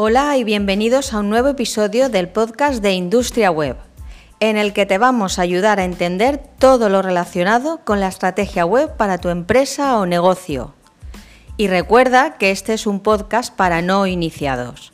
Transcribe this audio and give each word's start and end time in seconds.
Hola 0.00 0.36
y 0.36 0.44
bienvenidos 0.44 1.12
a 1.12 1.18
un 1.18 1.28
nuevo 1.28 1.48
episodio 1.48 2.08
del 2.08 2.28
podcast 2.28 2.80
de 2.80 2.92
Industria 2.92 3.50
Web, 3.50 3.78
en 4.38 4.56
el 4.56 4.72
que 4.72 4.86
te 4.86 4.96
vamos 4.96 5.40
a 5.40 5.42
ayudar 5.42 5.80
a 5.80 5.84
entender 5.84 6.38
todo 6.60 6.88
lo 6.88 7.02
relacionado 7.02 7.80
con 7.84 7.98
la 7.98 8.06
estrategia 8.06 8.64
web 8.64 8.96
para 8.96 9.18
tu 9.18 9.28
empresa 9.28 9.98
o 9.98 10.06
negocio. 10.06 10.72
Y 11.56 11.66
recuerda 11.66 12.36
que 12.38 12.52
este 12.52 12.74
es 12.74 12.86
un 12.86 13.00
podcast 13.00 13.52
para 13.52 13.82
no 13.82 14.06
iniciados. 14.06 14.92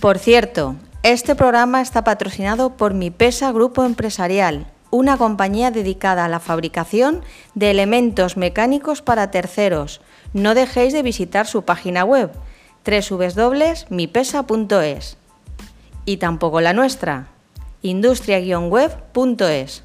Por 0.00 0.18
cierto, 0.18 0.76
este 1.02 1.34
programa 1.34 1.80
está 1.80 2.04
patrocinado 2.04 2.76
por 2.76 2.92
Mi 2.92 3.10
Pesa 3.10 3.52
Grupo 3.52 3.86
Empresarial, 3.86 4.66
una 4.90 5.16
compañía 5.16 5.70
dedicada 5.70 6.26
a 6.26 6.28
la 6.28 6.40
fabricación 6.40 7.22
de 7.54 7.70
elementos 7.70 8.36
mecánicos 8.36 9.00
para 9.00 9.30
terceros. 9.30 10.02
No 10.34 10.54
dejéis 10.54 10.92
de 10.92 11.02
visitar 11.02 11.46
su 11.46 11.62
página 11.62 12.04
web 12.04 12.32
www.mipesa.es 12.86 15.16
y 16.04 16.18
tampoco 16.18 16.60
la 16.60 16.72
nuestra, 16.72 17.26
industria-web.es. 17.82 19.82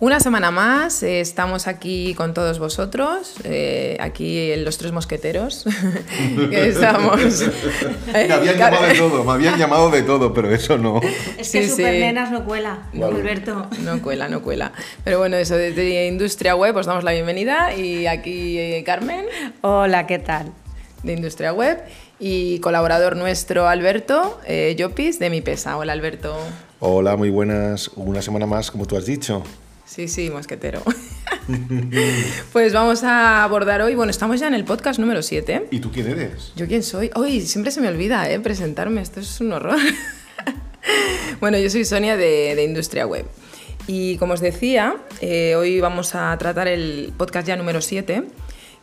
Una 0.00 0.18
semana 0.18 0.50
más, 0.50 1.02
eh, 1.02 1.20
estamos 1.20 1.66
aquí 1.66 2.14
con 2.14 2.32
todos 2.32 2.58
vosotros, 2.58 3.34
eh, 3.44 3.98
aquí 4.00 4.50
en 4.50 4.64
los 4.64 4.78
tres 4.78 4.92
mosqueteros. 4.92 5.66
estamos. 6.52 7.20
me 8.10 8.32
habían 8.32 8.56
llamado 8.56 8.86
de 8.86 8.94
todo, 8.94 9.24
me 9.24 9.32
habían 9.32 9.58
llamado 9.58 9.90
de 9.90 10.02
todo, 10.02 10.32
pero 10.32 10.54
eso 10.54 10.78
no. 10.78 11.02
Es 11.36 11.50
que 11.50 11.68
sí, 11.68 11.82
Nenas 11.82 12.32
no 12.32 12.46
cuela, 12.46 12.88
Alberto. 12.94 13.66
No 13.80 14.00
cuela, 14.00 14.30
no 14.30 14.40
cuela. 14.40 14.72
Pero 15.04 15.18
bueno, 15.18 15.36
eso 15.36 15.56
desde 15.56 16.06
Industria 16.06 16.56
Web 16.56 16.76
os 16.76 16.86
damos 16.86 17.04
la 17.04 17.12
bienvenida 17.12 17.74
y 17.74 18.06
aquí 18.06 18.58
eh, 18.58 18.82
Carmen. 18.86 19.26
Hola, 19.60 20.06
¿qué 20.06 20.18
tal? 20.18 20.50
De 21.02 21.12
Industria 21.12 21.52
Web 21.52 21.78
y 22.18 22.58
colaborador 22.60 23.16
nuestro 23.16 23.68
Alberto 23.68 24.40
eh, 24.46 24.74
Llopis 24.78 25.18
de 25.18 25.28
Mi 25.28 25.42
Pesa. 25.42 25.76
Hola, 25.76 25.92
Alberto. 25.92 26.34
Hola, 26.78 27.18
muy 27.18 27.28
buenas. 27.28 27.90
Una 27.96 28.22
semana 28.22 28.46
más, 28.46 28.70
como 28.70 28.86
tú 28.86 28.96
has 28.96 29.04
dicho. 29.04 29.42
Sí, 29.90 30.06
sí, 30.06 30.30
mosquetero. 30.30 30.80
pues 32.52 32.72
vamos 32.72 33.02
a 33.02 33.42
abordar 33.42 33.82
hoy, 33.82 33.96
bueno, 33.96 34.10
estamos 34.10 34.38
ya 34.38 34.46
en 34.46 34.54
el 34.54 34.64
podcast 34.64 35.00
número 35.00 35.20
7. 35.20 35.66
¿Y 35.72 35.80
tú 35.80 35.90
quién 35.90 36.06
eres? 36.06 36.52
¿Yo 36.54 36.68
quién 36.68 36.84
soy? 36.84 37.10
Hoy 37.16 37.40
siempre 37.40 37.72
se 37.72 37.80
me 37.80 37.88
olvida 37.88 38.30
¿eh? 38.30 38.38
presentarme, 38.38 39.00
esto 39.00 39.18
es 39.18 39.40
un 39.40 39.52
horror. 39.52 39.80
bueno, 41.40 41.58
yo 41.58 41.68
soy 41.70 41.84
Sonia 41.84 42.16
de, 42.16 42.62
Industria 42.62 43.04
Web. 43.04 43.26
Y 43.88 44.16
como 44.18 44.34
os 44.34 44.40
decía, 44.40 44.94
eh, 45.20 45.56
hoy 45.56 45.80
vamos 45.80 46.14
a 46.14 46.38
tratar 46.38 46.68
el 46.68 47.12
podcast 47.16 47.48
ya 47.48 47.56
número 47.56 47.80
7 47.80 48.22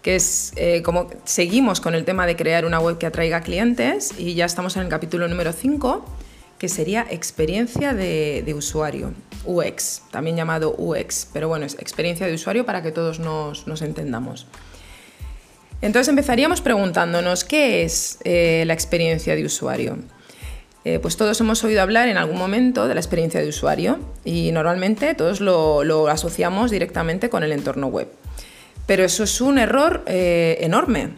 que 0.02 0.16
es 0.16 0.52
eh, 0.58 0.84
como 0.84 1.10
seguimos 1.24 1.82
con 1.82 1.96
el 1.96 2.06
tema 2.06 2.28
de 2.28 2.36
crear 2.36 2.66
una 2.66 2.80
web 2.80 2.98
que 2.98 3.08
atraiga 3.08 3.42
clientes 3.42 4.14
y 4.18 4.36
ya 4.36 4.46
estamos 4.46 4.76
en 4.78 4.84
el 4.84 4.90
capítulo 4.90 5.28
número 5.28 5.54
5 5.54 6.06
que 6.58 6.70
sería 6.70 7.06
experiencia 7.10 7.94
de, 7.94 8.54
usuario, 8.56 9.14
UX, 9.46 10.02
también 10.12 10.36
llamado 10.36 10.74
UX, 10.78 11.28
pero 11.32 11.48
bueno, 11.48 11.66
es 11.66 11.76
experiencia 11.76 12.26
de 12.28 12.34
usuario 12.34 12.66
para 12.66 12.82
que 12.82 12.92
todos 12.92 13.20
nos, 13.20 13.82
entendamos. 13.82 14.48
Entonces 15.82 16.10
empezaríamos 16.10 16.62
preguntándonos, 16.62 17.44
¿qué 17.44 17.84
es 17.84 18.18
eh, 18.24 18.64
la 18.66 18.74
experiencia 18.74 19.36
de 19.36 19.46
usuario? 19.46 19.98
Eh, 20.86 21.00
pues 21.00 21.18
todos 21.18 21.40
hemos 21.42 21.64
oído 21.64 21.82
hablar 21.82 22.08
en 22.08 22.18
algún 22.18 22.38
momento 22.38 22.88
de 22.88 22.94
la 22.94 23.02
experiencia 23.02 23.42
de 23.42 23.50
usuario 23.50 24.00
y 24.24 24.52
normalmente 24.54 25.14
todos 25.16 25.42
lo, 25.42 26.08
asociamos 26.08 26.72
directamente 26.72 27.30
con 27.30 27.44
el 27.44 27.52
entorno 27.52 27.88
web. 27.88 28.08
Pero 28.86 29.04
eso 29.04 29.26
es 29.26 29.42
un 29.42 29.58
error 29.60 30.04
eh, 30.08 30.58
enorme, 30.62 31.10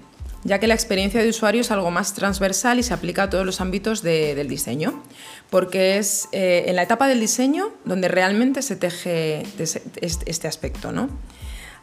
ya 0.44 0.60
que 0.60 0.68
la 0.68 0.74
experiencia 0.74 1.22
de 1.22 1.30
usuario 1.30 1.62
es 1.62 1.72
algo 1.72 1.92
más 1.92 2.14
transversal 2.14 2.80
y 2.80 2.84
se 2.84 2.94
aplica 2.94 3.24
a 3.24 3.30
todos 3.30 3.46
los 3.46 3.62
ámbitos 3.62 4.02
del 4.02 4.48
diseño, 4.48 5.04
porque 5.50 5.98
es 5.98 6.30
eh, 6.32 6.66
en 6.68 6.76
la 6.76 6.84
etapa 6.84 7.08
del 7.08 7.20
diseño 7.20 7.72
donde 7.86 8.08
realmente 8.08 8.62
se 8.62 8.76
teje 8.76 9.44
este 9.60 10.48
aspecto. 10.48 10.92
¿no? 10.92 11.10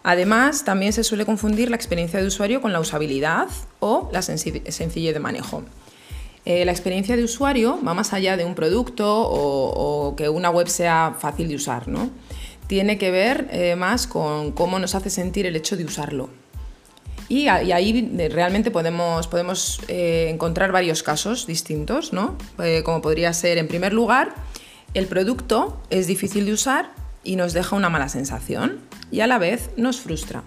Además, 0.02 0.64
también 0.64 0.92
se 0.92 1.04
suele 1.04 1.26
confundir 1.26 1.68
la 1.68 1.76
experiencia 1.76 2.20
de 2.20 2.26
usuario 2.26 2.62
con 2.62 2.72
la 2.72 2.80
usabilidad 2.80 3.48
o 3.80 4.08
la 4.12 4.22
sencillez 4.22 5.14
de 5.14 5.20
manejo. 5.20 5.64
Eh, 6.44 6.64
la 6.64 6.70
experiencia 6.70 7.16
de 7.16 7.24
usuario 7.24 7.80
va 7.84 7.92
más 7.92 8.12
allá 8.12 8.36
de 8.36 8.44
un 8.44 8.54
producto 8.54 9.04
o, 9.04 10.14
que 10.16 10.28
una 10.28 10.48
web 10.48 10.68
sea 10.68 11.16
fácil 11.18 11.48
de 11.48 11.56
usar. 11.56 11.88
¿no? 11.88 12.08
Tiene 12.68 12.98
que 12.98 13.10
ver 13.10 13.48
eh, 13.50 13.74
más 13.74 14.06
con 14.06 14.52
cómo 14.52 14.78
nos 14.78 14.94
hace 14.94 15.10
sentir 15.10 15.44
el 15.44 15.56
hecho 15.56 15.76
de 15.76 15.84
usarlo. 15.84 16.30
Y, 17.28 17.48
ahí 17.48 18.28
realmente 18.30 18.70
podemos, 18.70 19.26
podemos 19.26 19.80
eh, 19.88 20.28
encontrar 20.30 20.70
varios 20.70 21.02
casos 21.02 21.46
distintos, 21.46 22.12
¿no? 22.12 22.36
Eh, 22.62 22.82
como 22.84 23.02
podría 23.02 23.32
ser, 23.32 23.58
en 23.58 23.66
primer 23.66 23.92
lugar, 23.92 24.34
el 24.94 25.06
producto 25.06 25.80
es 25.90 26.06
difícil 26.06 26.46
de 26.46 26.52
usar 26.52 26.90
y 27.24 27.36
nos 27.36 27.52
deja 27.52 27.74
una 27.74 27.90
mala 27.90 28.08
sensación 28.08 28.80
y 29.10 29.20
a 29.20 29.26
la 29.26 29.38
vez 29.38 29.70
nos 29.76 30.00
frustra. 30.00 30.42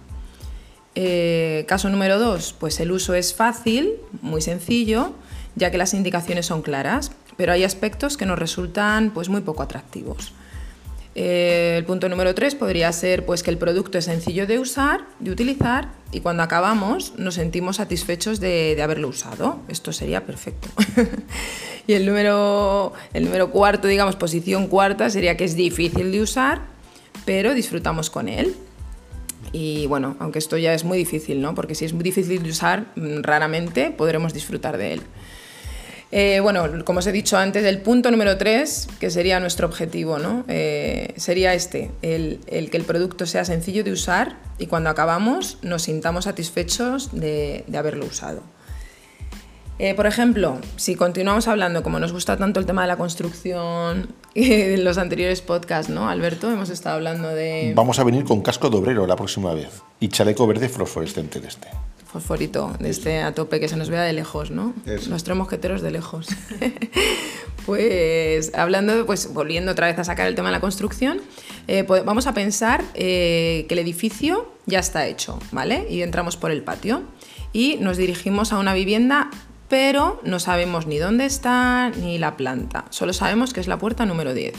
Eh, 0.96 1.66
caso 1.68 1.90
número 1.90 2.18
dos, 2.18 2.56
pues 2.58 2.80
el 2.80 2.92
uso 2.92 3.14
es 3.14 3.34
fácil, 3.34 3.94
muy 4.22 4.42
sencillo, 4.42 5.14
ya 5.56 5.72
que 5.72 5.78
las 5.78 5.94
indicaciones 5.94 6.46
son 6.46 6.62
claras, 6.62 7.12
pero 7.38 7.52
hay 7.52 7.64
aspectos 7.64 8.18
que 8.18 8.26
nos 8.26 8.40
resultan 8.40 9.12
pues, 9.12 9.30
muy 9.30 9.42
poco 9.42 9.64
atractivos. 9.64 10.34
Eh, 11.22 11.76
el 11.76 11.84
punto 11.84 12.08
número 12.08 12.34
tres 12.34 12.56
podría 12.56 12.90
ser 12.94 13.26
pues, 13.26 13.44
que 13.44 13.50
el 13.52 13.58
producto 13.58 13.98
es 13.98 14.06
sencillo 14.06 14.48
de 14.48 14.58
usar, 14.58 15.02
de 15.20 15.32
utilizar, 15.32 15.90
y 16.14 16.22
cuando 16.22 16.44
acabamos 16.44 17.14
nos 17.18 17.36
sentimos 17.36 17.76
satisfechos 17.76 18.40
de, 18.40 18.80
haberlo 18.82 19.10
usado. 19.10 19.60
Esto 19.68 19.92
sería 19.92 20.26
perfecto. 20.26 20.70
y 21.88 21.92
el 21.92 22.06
número, 22.06 22.94
el 23.14 23.26
número 23.26 23.52
cuarto, 23.52 23.90
digamos, 23.90 24.16
posición 24.16 24.68
cuarta, 24.68 25.10
sería 25.10 25.36
que 25.36 25.44
es 25.44 25.58
difícil 25.58 26.14
de 26.14 26.22
usar, 26.22 26.62
pero 27.26 27.54
disfrutamos 27.54 28.10
con 28.10 28.30
él. 28.30 28.56
Y 29.52 29.88
bueno, 29.88 30.16
aunque 30.20 30.40
esto 30.40 30.58
ya 30.58 30.74
es 30.74 30.86
muy 30.86 30.98
difícil, 30.98 31.42
¿no? 31.42 31.54
Porque 31.54 31.76
si 31.76 31.84
es 31.84 31.92
muy 31.92 32.04
difícil 32.04 32.42
de 32.42 32.50
usar, 32.50 32.94
mm, 32.96 33.24
raramente 33.24 33.92
podremos 33.92 34.34
disfrutar 34.34 34.78
de 34.78 34.94
él. 34.94 35.02
Eh, 36.12 36.40
bueno, 36.40 36.64
como 36.86 37.00
os 37.00 37.08
he 37.08 37.12
dicho 37.12 37.38
antes, 37.38 37.64
el 37.64 37.82
punto 37.82 38.10
número 38.10 38.38
tres, 38.38 38.88
que 39.00 39.12
sería 39.12 39.40
nuestro 39.40 39.68
objetivo, 39.68 40.18
¿no? 40.18 40.44
Eh, 40.48 41.14
sería 41.18 41.54
este, 41.54 41.92
el, 42.02 42.40
que 42.48 42.78
el 42.78 42.84
producto 42.84 43.28
sea 43.28 43.46
sencillo 43.46 43.84
de 43.84 43.92
usar 43.92 44.38
y 44.58 44.66
cuando 44.66 44.90
acabamos 44.90 45.60
nos 45.62 45.84
sintamos 45.84 46.26
satisfechos 46.26 47.12
de, 47.14 47.64
haberlo 47.78 48.08
usado. 48.08 48.42
Eh, 49.78 49.94
por 49.94 50.08
ejemplo, 50.08 50.58
si 50.76 50.96
continuamos 50.96 51.48
hablando, 51.48 51.84
como 51.84 52.00
nos 52.00 52.12
gusta 52.12 52.36
tanto 52.36 52.60
el 52.60 52.66
tema 52.66 52.82
de 52.82 52.88
la 52.90 52.98
construcción 52.98 54.14
en 54.36 54.84
los 54.84 54.98
anteriores 54.98 55.42
podcasts, 55.42 55.92
¿no, 55.92 56.10
Alberto? 56.10 56.52
Hemos 56.52 56.70
estado 56.70 56.96
hablando 56.96 57.30
de... 57.30 57.74
Vamos 57.76 58.00
a 58.00 58.04
venir 58.04 58.26
con 58.26 58.42
casco 58.42 58.70
de 58.70 58.78
obrero 58.78 59.06
la 59.06 59.16
próxima 59.16 59.54
vez 59.54 59.84
y 60.00 60.10
chaleco 60.10 60.48
verde 60.48 60.70
fluorescente 60.70 61.40
de 61.40 61.48
este 61.48 61.70
fosforito, 62.12 62.76
de 62.80 62.90
este 62.90 63.22
a 63.22 63.34
tope, 63.34 63.60
que 63.60 63.70
se 63.70 63.78
nos 63.78 63.90
vea 63.90 64.02
de 64.02 64.14
lejos, 64.14 64.50
¿no? 64.50 64.74
Los 64.86 65.24
tres 65.24 65.38
mosqueteros 65.38 65.82
de 65.82 65.92
lejos. 65.92 66.28
pues 67.66 68.52
hablando, 68.56 69.06
pues 69.06 69.32
volviendo 69.32 69.72
otra 69.72 69.88
vez 69.88 70.00
a 70.00 70.04
sacar 70.04 70.28
el 70.28 70.34
tema 70.34 70.50
de 70.50 70.54
la 70.54 70.60
construcción, 70.60 71.22
eh, 71.68 71.84
pues, 71.84 72.04
vamos 72.04 72.26
a 72.26 72.34
pensar 72.34 72.84
eh, 72.96 73.66
que 73.68 73.76
el 73.76 73.80
edificio 73.80 74.52
ya 74.66 74.80
está 74.80 75.06
hecho, 75.06 75.38
¿vale? 75.52 75.86
Y 75.90 76.02
entramos 76.02 76.36
por 76.36 76.50
el 76.50 76.64
patio 76.64 77.04
y 77.54 77.78
nos 77.80 77.98
dirigimos 77.98 78.54
a 78.54 78.58
una 78.58 78.74
vivienda, 78.74 79.30
pero 79.68 80.20
no 80.24 80.40
sabemos 80.40 80.88
ni 80.88 80.98
dónde 80.98 81.26
está 81.26 81.92
ni 81.92 82.18
la 82.18 82.38
planta, 82.38 82.86
solo 82.90 83.14
sabemos 83.14 83.54
que 83.54 83.60
es 83.60 83.68
la 83.68 83.78
puerta 83.78 84.06
número 84.08 84.34
10. 84.34 84.56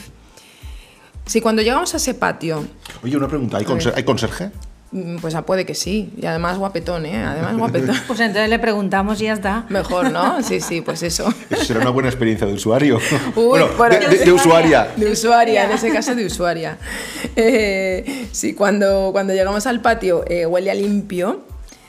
Si 1.25 1.41
cuando 1.41 1.61
llegamos 1.61 1.93
a 1.93 1.97
ese 1.97 2.13
patio... 2.13 2.65
Oye, 3.03 3.15
una 3.15 3.27
pregunta, 3.27 3.57
¿hay, 3.57 3.65
¿hay 3.95 4.03
conserje? 4.03 4.51
Mm, 4.91 5.17
pues 5.17 5.35
ah, 5.35 5.45
puede 5.45 5.65
que 5.65 5.73
sí. 5.73 6.11
Y 6.17 6.25
además 6.25 6.57
guapetón, 6.57 7.05
¿eh? 7.05 7.23
Además 7.23 7.57
guapetón. 7.57 7.95
Pues 8.07 8.19
entonces 8.19 8.49
le 8.49 8.59
preguntamos 8.59 9.21
y 9.21 9.25
ya 9.25 9.33
está. 9.33 9.65
Mejor, 9.69 10.11
¿no? 10.11 10.41
Sí, 10.43 10.59
sí, 10.59 10.81
pues 10.81 11.01
eso. 11.03 11.33
Eso 11.49 11.63
será 11.63 11.79
una 11.79 11.91
buena 11.91 12.09
experiencia 12.09 12.45
de 12.45 12.53
usuario. 12.53 12.99
bueno, 13.35 13.69
de, 13.69 14.31
usuaria. 14.31 14.89
De 14.97 15.09
usuaria, 15.11 15.65
en 15.65 15.71
ese 15.71 15.91
caso 15.91 16.13
de 16.13 16.25
usuaria. 16.25 16.77
Eh, 17.35 18.27
sí, 18.31 18.53
cuando, 18.53 19.09
cuando 19.13 19.33
llegamos 19.33 19.65
al 19.65 19.81
patio 19.81 20.25
eh, 20.27 20.45
huele 20.45 20.71
a 20.71 20.75
limpio. 20.75 21.41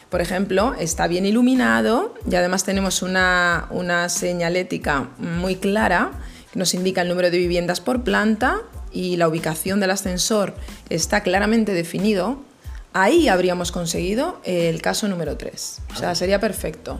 Por 0.08 0.20
ejemplo, 0.20 0.74
está 0.78 1.06
bien 1.06 1.24
iluminado 1.24 2.14
y 2.30 2.34
además 2.34 2.64
tenemos 2.64 3.00
una, 3.00 3.66
una 3.70 4.10
señalética 4.10 5.08
muy 5.18 5.56
clara 5.56 6.10
que 6.52 6.58
nos 6.58 6.74
indica 6.74 7.00
el 7.00 7.08
número 7.08 7.30
de 7.30 7.38
viviendas 7.38 7.80
por 7.80 8.04
planta 8.04 8.60
y 8.92 9.16
la 9.16 9.26
ubicación 9.26 9.80
del 9.80 9.90
ascensor 9.90 10.54
está 10.90 11.22
claramente 11.22 11.72
definido 11.72 12.42
ahí 12.92 13.28
habríamos 13.28 13.72
conseguido 13.72 14.40
el 14.44 14.80
caso 14.82 15.08
número 15.08 15.36
3. 15.36 15.78
O 15.94 15.96
sea, 15.96 16.14
sería 16.14 16.40
perfecto. 16.40 16.98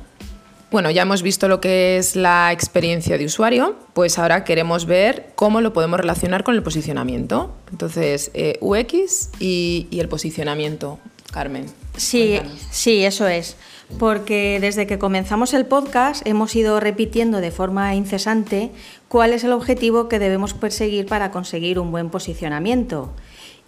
Bueno, 0.73 0.91
ya 0.91 1.03
hemos 1.03 1.23
visto 1.23 1.49
lo 1.49 1.61
que 1.61 1.99
es 1.99 2.17
la 2.17 2.51
experiencia 2.51 3.19
de 3.19 3.27
usuario, 3.27 3.77
pues 3.93 4.19
ahora 4.19 4.43
queremos 4.43 4.87
ver 4.87 5.29
cómo 5.35 5.61
lo 5.61 5.75
podemos 5.75 6.01
relacionar 6.01 6.45
con 6.45 6.55
el 6.55 6.63
posicionamiento. 6.63 7.55
Entonces, 7.71 8.31
eh, 8.33 8.57
UX 8.63 9.29
y, 9.39 9.87
y, 9.91 10.01
el 10.01 10.09
posicionamiento, 10.09 10.99
Carmen. 11.31 11.67
Sí, 11.99 12.41
sí, 12.71 13.05
eso 13.05 13.29
es. 13.29 13.57
Porque 13.99 14.61
desde 14.63 14.87
que 14.87 14.99
comenzamos 14.99 15.53
el 15.53 15.67
podcast 15.67 16.27
hemos 16.27 16.57
ido 16.57 16.81
repitiendo 16.81 17.43
de 17.43 17.51
forma 17.51 17.95
incesante 17.95 18.71
cuál 19.09 19.35
es 19.35 19.45
el 19.45 19.53
objetivo 19.53 20.09
que 20.09 20.19
debemos 20.19 20.55
perseguir 20.55 21.05
para 21.05 21.31
conseguir 21.31 21.79
un 21.79 21.91
buen 21.91 22.09
posicionamiento. 22.09 23.13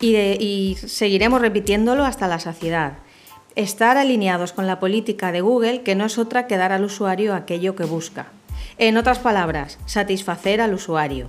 Y, 0.04 0.76
seguiremos 0.86 1.40
repitiéndolo 1.40 2.04
hasta 2.04 2.28
la 2.28 2.38
saciedad 2.38 2.98
estar 3.56 3.96
alineados 3.96 4.52
con 4.52 4.66
la 4.66 4.80
política 4.80 5.32
de 5.32 5.40
Google, 5.40 5.82
que 5.82 5.94
no 5.94 6.04
es 6.04 6.18
otra 6.18 6.46
que 6.46 6.56
dar 6.56 6.72
al 6.72 6.84
usuario 6.84 7.34
aquello 7.34 7.76
que 7.76 7.84
busca. 7.84 8.26
En 8.78 8.96
otras 8.96 9.20
palabras, 9.20 9.78
satisfacer 9.86 10.60
al 10.60 10.74
usuario. 10.74 11.28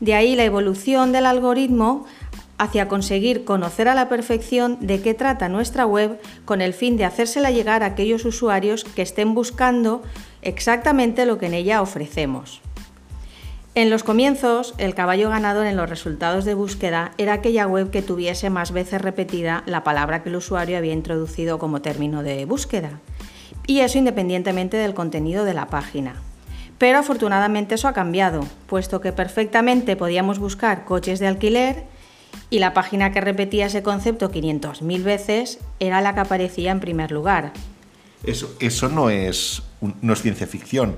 De 0.00 0.14
ahí 0.14 0.34
la 0.34 0.44
evolución 0.44 1.12
del 1.12 1.26
algoritmo 1.26 2.06
hacia 2.58 2.88
conseguir 2.88 3.44
conocer 3.44 3.86
a 3.86 3.94
la 3.94 4.08
perfección 4.08 4.78
de 4.80 5.02
qué 5.02 5.14
trata 5.14 5.48
nuestra 5.48 5.84
web 5.84 6.18
con 6.44 6.62
el 6.62 6.72
fin 6.72 6.96
de 6.96 7.04
hacérsela 7.04 7.50
llegar 7.50 7.82
a 7.82 7.86
aquellos 7.86 8.24
usuarios 8.24 8.84
que 8.84 9.02
estén 9.02 9.34
buscando 9.34 10.02
exactamente 10.40 11.26
lo 11.26 11.38
que 11.38 11.46
en 11.46 11.54
ella 11.54 11.82
ofrecemos. 11.82 12.62
En 13.74 13.88
los 13.88 14.04
comienzos, 14.04 14.74
el 14.76 14.94
caballo 14.94 15.30
ganador 15.30 15.64
en 15.64 15.78
los 15.78 15.88
resultados 15.88 16.44
de 16.44 16.52
búsqueda 16.52 17.12
era 17.16 17.32
aquella 17.32 17.66
web 17.66 17.90
que 17.90 18.02
tuviese 18.02 18.50
más 18.50 18.70
veces 18.70 19.00
repetida 19.00 19.62
la 19.64 19.82
palabra 19.82 20.22
que 20.22 20.28
el 20.28 20.36
usuario 20.36 20.76
había 20.76 20.92
introducido 20.92 21.58
como 21.58 21.80
término 21.80 22.22
de 22.22 22.44
búsqueda, 22.44 23.00
y 23.66 23.80
eso 23.80 23.96
independientemente 23.96 24.76
del 24.76 24.92
contenido 24.92 25.46
de 25.46 25.54
la 25.54 25.68
página. 25.68 26.16
Pero 26.76 26.98
afortunadamente 26.98 27.76
eso 27.76 27.88
ha 27.88 27.94
cambiado, 27.94 28.44
puesto 28.66 29.00
que 29.00 29.12
perfectamente 29.12 29.96
podíamos 29.96 30.38
buscar 30.38 30.84
coches 30.84 31.18
de 31.18 31.28
alquiler 31.28 31.84
y 32.50 32.58
la 32.58 32.74
página 32.74 33.10
que 33.10 33.22
repetía 33.22 33.66
ese 33.66 33.82
concepto 33.82 34.30
500.000 34.30 35.02
veces 35.02 35.60
era 35.80 36.02
la 36.02 36.12
que 36.12 36.20
aparecía 36.20 36.72
en 36.72 36.80
primer 36.80 37.10
lugar. 37.10 37.54
Eso, 38.24 38.54
eso 38.60 38.88
no, 38.88 39.10
es, 39.10 39.62
no 40.00 40.12
es 40.12 40.22
ciencia 40.22 40.46
ficción 40.46 40.96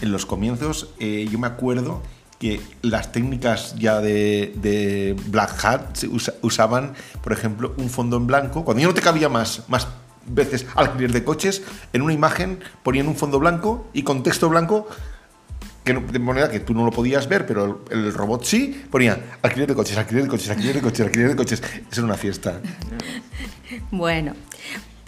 en 0.00 0.10
los 0.12 0.26
comienzos 0.26 0.88
eh, 0.98 1.28
yo 1.30 1.38
me 1.38 1.46
acuerdo 1.46 2.02
que 2.38 2.60
las 2.82 3.12
técnicas 3.12 3.76
ya 3.78 4.00
de, 4.00 5.14
Black 5.28 5.64
Hat 5.64 5.96
usaban, 6.40 6.94
por 7.22 7.32
ejemplo, 7.32 7.72
un 7.76 7.88
fondo 7.88 8.16
en 8.16 8.26
blanco. 8.26 8.64
Cuando 8.64 8.80
ya 8.80 8.88
no 8.88 8.94
te 8.94 9.00
cabía 9.00 9.28
más, 9.28 9.62
más 9.68 9.86
veces 10.26 10.66
alquiler 10.74 11.12
de 11.12 11.22
coches, 11.22 11.62
en 11.92 12.02
una 12.02 12.12
imagen 12.12 12.58
ponían 12.82 13.06
un 13.06 13.14
fondo 13.14 13.38
blanco 13.38 13.86
y 13.92 14.02
con 14.02 14.24
texto 14.24 14.48
blanco 14.48 14.88
que 15.84 15.94
de 15.94 16.18
manera 16.18 16.50
que 16.50 16.58
tú 16.58 16.74
no 16.74 16.84
lo 16.84 16.90
podías 16.90 17.28
ver, 17.28 17.46
pero 17.46 17.84
el, 17.90 18.12
robot 18.12 18.44
sí, 18.44 18.86
ponía 18.90 19.36
alquiler 19.42 19.68
de 19.68 19.74
coches, 19.76 19.96
alquiler 19.96 20.24
de 20.24 20.28
coches, 20.28 20.50
alquiler 20.50 20.74
de 20.74 20.82
coches, 20.82 21.06
alquiler 21.06 21.28
de 21.28 21.36
coches. 21.36 21.62
Es 21.92 21.98
una 21.98 22.14
fiesta. 22.14 22.60
Bueno, 23.92 24.34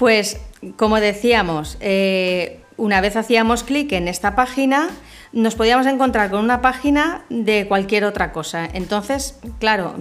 pues 0.04 0.36
como 0.76 1.00
decíamos, 1.00 1.78
eh, 1.80 2.60
una 2.76 3.00
vez 3.00 3.16
hacíamos 3.16 3.64
clic 3.64 3.90
en 3.92 4.06
esta 4.06 4.36
página, 4.36 4.90
nos 5.32 5.54
podíamos 5.54 5.86
encontrar 5.86 6.30
con 6.30 6.44
una 6.44 6.60
página 6.60 7.24
de 7.30 7.66
cualquier 7.66 8.04
otra 8.04 8.30
cosa. 8.30 8.68
Entonces, 8.70 9.38
claro, 9.58 9.94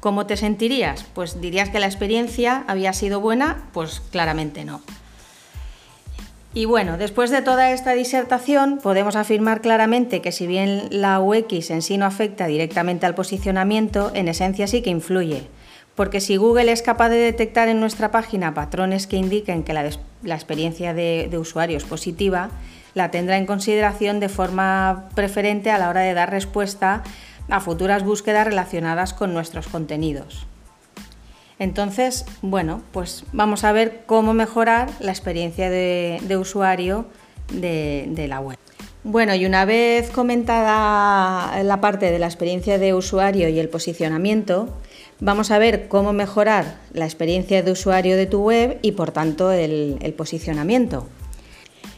¿cómo 0.00 0.24
te 0.24 0.38
sentirías? 0.38 1.04
Pues 1.12 1.42
dirías 1.42 1.68
que 1.68 1.78
la 1.78 1.84
experiencia 1.84 2.64
había 2.68 2.94
sido 2.94 3.20
buena, 3.20 3.68
pues 3.74 4.00
claramente 4.10 4.64
no. 4.64 4.80
Y 6.54 6.64
bueno, 6.64 6.96
después 6.96 7.28
de 7.28 7.42
toda 7.42 7.70
esta 7.70 7.92
disertación, 7.92 8.78
podemos 8.82 9.14
afirmar 9.14 9.60
claramente 9.60 10.22
que 10.22 10.32
si 10.32 10.46
bien 10.46 10.88
la 10.90 11.20
UX 11.20 11.68
en 11.68 11.82
sí 11.82 11.98
no 11.98 12.06
afecta 12.06 12.46
directamente 12.46 13.04
al 13.04 13.14
posicionamiento, 13.14 14.10
en 14.14 14.28
esencia 14.28 14.66
sí 14.66 14.80
que 14.80 14.88
influye 14.88 15.48
porque 15.94 16.20
si 16.20 16.36
Google 16.36 16.72
es 16.72 16.82
capaz 16.82 17.08
de 17.08 17.18
detectar 17.18 17.68
en 17.68 17.80
nuestra 17.80 18.10
página 18.10 18.54
patrones 18.54 19.06
que 19.06 19.16
indiquen 19.16 19.64
que 19.64 19.72
la, 19.72 19.84
experiencia 20.34 20.94
de, 20.94 21.30
usuario 21.38 21.76
es 21.76 21.84
positiva, 21.84 22.50
la 22.94 23.10
tendrá 23.10 23.36
en 23.36 23.46
consideración 23.46 24.20
de 24.20 24.28
forma 24.28 25.08
preferente 25.14 25.70
a 25.70 25.78
la 25.78 25.88
hora 25.88 26.00
de 26.00 26.14
dar 26.14 26.30
respuesta 26.30 27.02
a 27.48 27.60
futuras 27.60 28.04
búsquedas 28.04 28.46
relacionadas 28.46 29.12
con 29.12 29.32
nuestros 29.32 29.68
contenidos. 29.68 30.46
Entonces, 31.58 32.24
bueno, 32.40 32.82
pues 32.92 33.24
vamos 33.32 33.64
a 33.64 33.72
ver 33.72 34.04
cómo 34.06 34.32
mejorar 34.32 34.88
la 35.00 35.10
experiencia 35.10 35.68
de, 35.68 36.36
usuario 36.38 37.06
de 37.52 38.26
la 38.28 38.40
web. 38.40 38.56
Bueno, 39.02 39.34
y 39.34 39.46
una 39.46 39.64
vez 39.64 40.10
comentada 40.10 41.62
la 41.62 41.80
parte 41.80 42.10
de 42.10 42.18
la 42.18 42.26
experiencia 42.26 42.78
de 42.78 42.92
usuario 42.92 43.48
y 43.48 43.58
el 43.58 43.70
posicionamiento, 43.70 44.68
Vamos 45.22 45.50
a 45.50 45.58
ver 45.58 45.86
cómo 45.88 46.14
mejorar 46.14 46.78
la 46.94 47.04
experiencia 47.04 47.62
de 47.62 47.70
usuario 47.70 48.16
de 48.16 48.24
tu 48.24 48.40
web 48.40 48.78
y 48.80 48.92
por 48.92 49.12
tanto 49.12 49.52
el, 49.52 50.14
posicionamiento. 50.16 51.06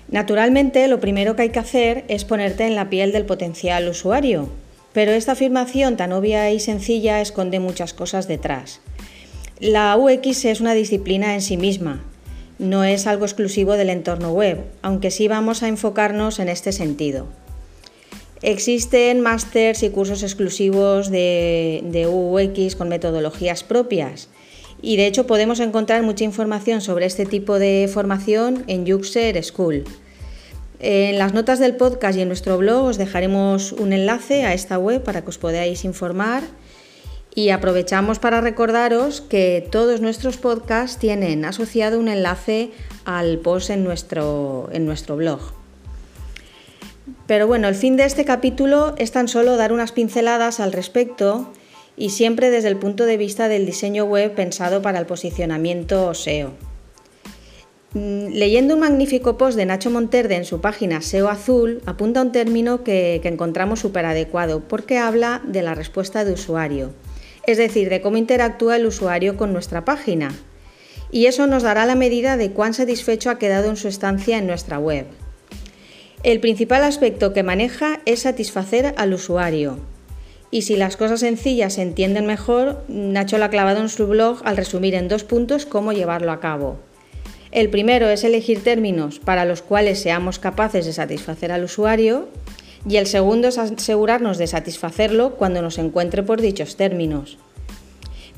Naturalmente, 0.09 0.89
lo 0.89 0.99
primero 0.99 1.37
que 1.37 1.43
hay 1.43 1.51
que 1.51 1.61
hacer 1.61 2.05
es 2.09 2.25
ponerte 2.25 2.67
en 2.67 2.75
la 2.75 2.91
piel 2.91 3.13
del 3.13 3.25
potencial 3.25 3.89
usuario, 3.89 4.49
pero 4.93 5.13
esta 5.13 5.33
afirmación 5.33 5.97
tan 5.97 6.13
obvia 6.13 6.51
y 6.51 6.59
sencilla 6.59 7.21
esconde 7.21 7.61
muchas 7.61 7.95
cosas 7.95 8.27
detrás. 8.27 8.81
La 9.61 9.97
UX 9.97 10.45
es 10.45 10.61
una 10.61 10.75
disciplina 10.75 11.35
en 11.35 11.43
sí 11.43 11.57
misma, 11.57 12.03
no 12.59 12.83
es 12.83 13.07
algo 13.07 13.25
exclusivo 13.25 13.75
del 13.75 13.91
entorno 13.91 14.33
web, 14.33 14.65
aunque 14.83 15.13
sí 15.13 15.29
vamos 15.29 15.63
a 15.63 15.69
enfocarnos 15.69 16.41
en 16.41 16.49
este 16.49 16.73
sentido. 16.73 17.29
Existen 18.43 19.21
másters 19.21 19.85
y 19.85 19.91
cursos 19.91 20.25
exclusivos 20.25 21.11
de, 21.11 22.09
UX 22.11 22.75
con 22.75 22.89
metodologías 22.89 23.63
propias 23.63 24.29
y 24.83 24.97
de 24.97 25.07
hecho 25.07 25.29
podemos 25.29 25.61
encontrar 25.61 26.03
mucha 26.03 26.25
información 26.25 26.81
sobre 26.81 27.07
este 27.07 27.25
tipo 27.25 27.61
de 27.61 27.89
formación 27.93 28.65
en 28.67 28.93
Uxer 28.93 29.43
School. 29.45 29.85
En 30.81 31.19
las 31.19 31.33
notas 31.33 31.61
del 31.61 31.77
podcast 31.77 32.19
y 32.19 32.23
en 32.23 32.29
nuestro 32.29 32.59
blog 32.59 32.87
os 32.87 32.99
dejaremos 32.99 33.71
un 33.71 33.93
enlace 33.93 34.45
a 34.45 34.55
esta 34.55 34.77
web 34.77 35.05
para 35.05 35.23
que 35.23 35.29
os 35.29 35.39
podáis 35.39 35.85
informar 35.85 36.43
y 37.33 37.51
aprovechamos 37.51 38.19
para 38.19 38.41
recordaros 38.41 39.21
que 39.21 39.65
todos 39.71 40.01
nuestros 40.01 40.37
podcasts 40.37 40.99
tienen 40.99 41.45
asociado 41.45 42.01
un 42.01 42.09
enlace 42.09 42.73
al 43.05 43.39
post 43.39 43.71
en 43.71 43.85
nuestro, 43.85 44.69
en 44.73 44.85
nuestro 44.85 45.17
blog. 45.17 45.62
Pero 47.27 47.47
bueno, 47.47 47.69
el 47.69 47.75
fin 47.75 47.97
de 47.97 48.05
este 48.05 48.25
capítulo 48.25 48.95
es 48.99 49.13
tan 49.13 49.29
solo 49.29 49.57
dar 49.57 49.73
unas 49.73 49.93
pinceladas 49.93 50.61
al 50.61 50.73
respecto 50.73 51.53
y 51.97 52.11
siempre 52.11 52.51
desde 52.51 52.69
el 52.69 52.77
punto 52.77 53.07
de 53.07 53.17
vista 53.17 53.49
del 53.49 53.67
diseño 53.67 54.05
web 54.05 54.35
pensado 54.35 54.83
para 54.83 54.99
el 54.99 55.07
posicionamiento 55.07 56.15
SEO. 56.15 56.53
Mm, 57.95 58.29
leyendo 58.33 58.75
un 58.75 58.81
magnífico 58.81 59.37
post 59.37 59.57
de 59.57 59.67
Nacho 59.67 59.91
Monterde 59.91 60.37
en 60.37 60.47
su 60.47 60.61
página 60.61 61.03
SEO 61.03 61.29
Azul, 61.29 61.83
apunta 61.85 62.23
un 62.23 62.33
término 62.33 62.83
que, 62.83 63.21
que 63.23 63.29
encontramos 63.29 63.81
súper 63.81 64.07
adecuado 64.07 64.61
porque 64.61 64.99
habla 64.99 65.43
de 65.47 65.63
la 65.63 65.75
respuesta 65.75 66.25
de 66.25 66.33
usuario, 66.33 66.93
es 67.47 67.59
decir, 67.59 67.91
de 67.91 68.01
cómo 68.01 68.17
interactúa 68.17 68.77
el 68.77 68.87
usuario 68.87 69.37
con 69.37 69.53
nuestra 69.53 69.85
página. 69.85 70.35
Y 71.11 71.27
eso 71.27 71.47
nos 71.47 71.63
dará 71.63 71.85
la 71.85 71.95
medida 71.95 72.39
de 72.39 72.53
cuán 72.53 72.73
satisfecho 72.73 73.29
ha 73.29 73.39
quedado 73.39 73.69
en 73.69 73.77
su 73.77 73.89
estancia 73.89 74.39
en 74.39 74.47
nuestra 74.47 74.79
web. 74.79 75.07
El 76.23 76.39
principal 76.39 76.85
aspecto 76.85 77.33
que 77.33 77.43
maneja 77.43 78.01
es 78.07 78.21
satisfacer 78.21 78.95
al 78.97 79.13
usuario. 79.13 79.79
Y 80.53 80.63
si 80.63 80.77
las 80.77 80.97
cosas 80.97 81.19
sencillas 81.19 81.75
se 81.75 81.83
entienden 81.83 82.27
mejor, 82.27 82.85
Nacho 82.87 83.39
lo 83.39 83.47
ha 83.47 83.51
clavado 83.51 83.81
en 83.81 83.89
su 83.89 84.07
blog 84.07 84.41
al 84.45 84.57
resumir 84.57 84.95
en 84.95 85.09
dos 85.09 85.25
puntos 85.25 85.67
cómo 85.67 85.93
llevarlo 85.93 86.31
a 86.31 86.39
cabo. 86.39 86.77
El 87.51 87.71
primero 87.71 88.09
es 88.09 88.23
elegir 88.23 88.63
términos 88.63 89.19
para 89.19 89.45
los 89.45 89.63
cuales 89.63 89.99
seamos 90.01 90.39
capaces 90.39 90.87
de 90.87 90.93
satisfacer 90.93 91.51
al 91.51 91.65
usuario 91.65 92.29
y 92.89 92.99
el 92.99 93.09
segundo 93.09 93.49
es 93.49 93.59
asegurarnos 93.59 94.39
de 94.39 94.47
satisfacerlo 94.47 95.35
cuando 95.35 95.61
nos 95.61 95.77
encuentre 95.79 96.23
por 96.23 96.41
dichos 96.41 96.77
términos. 96.77 97.37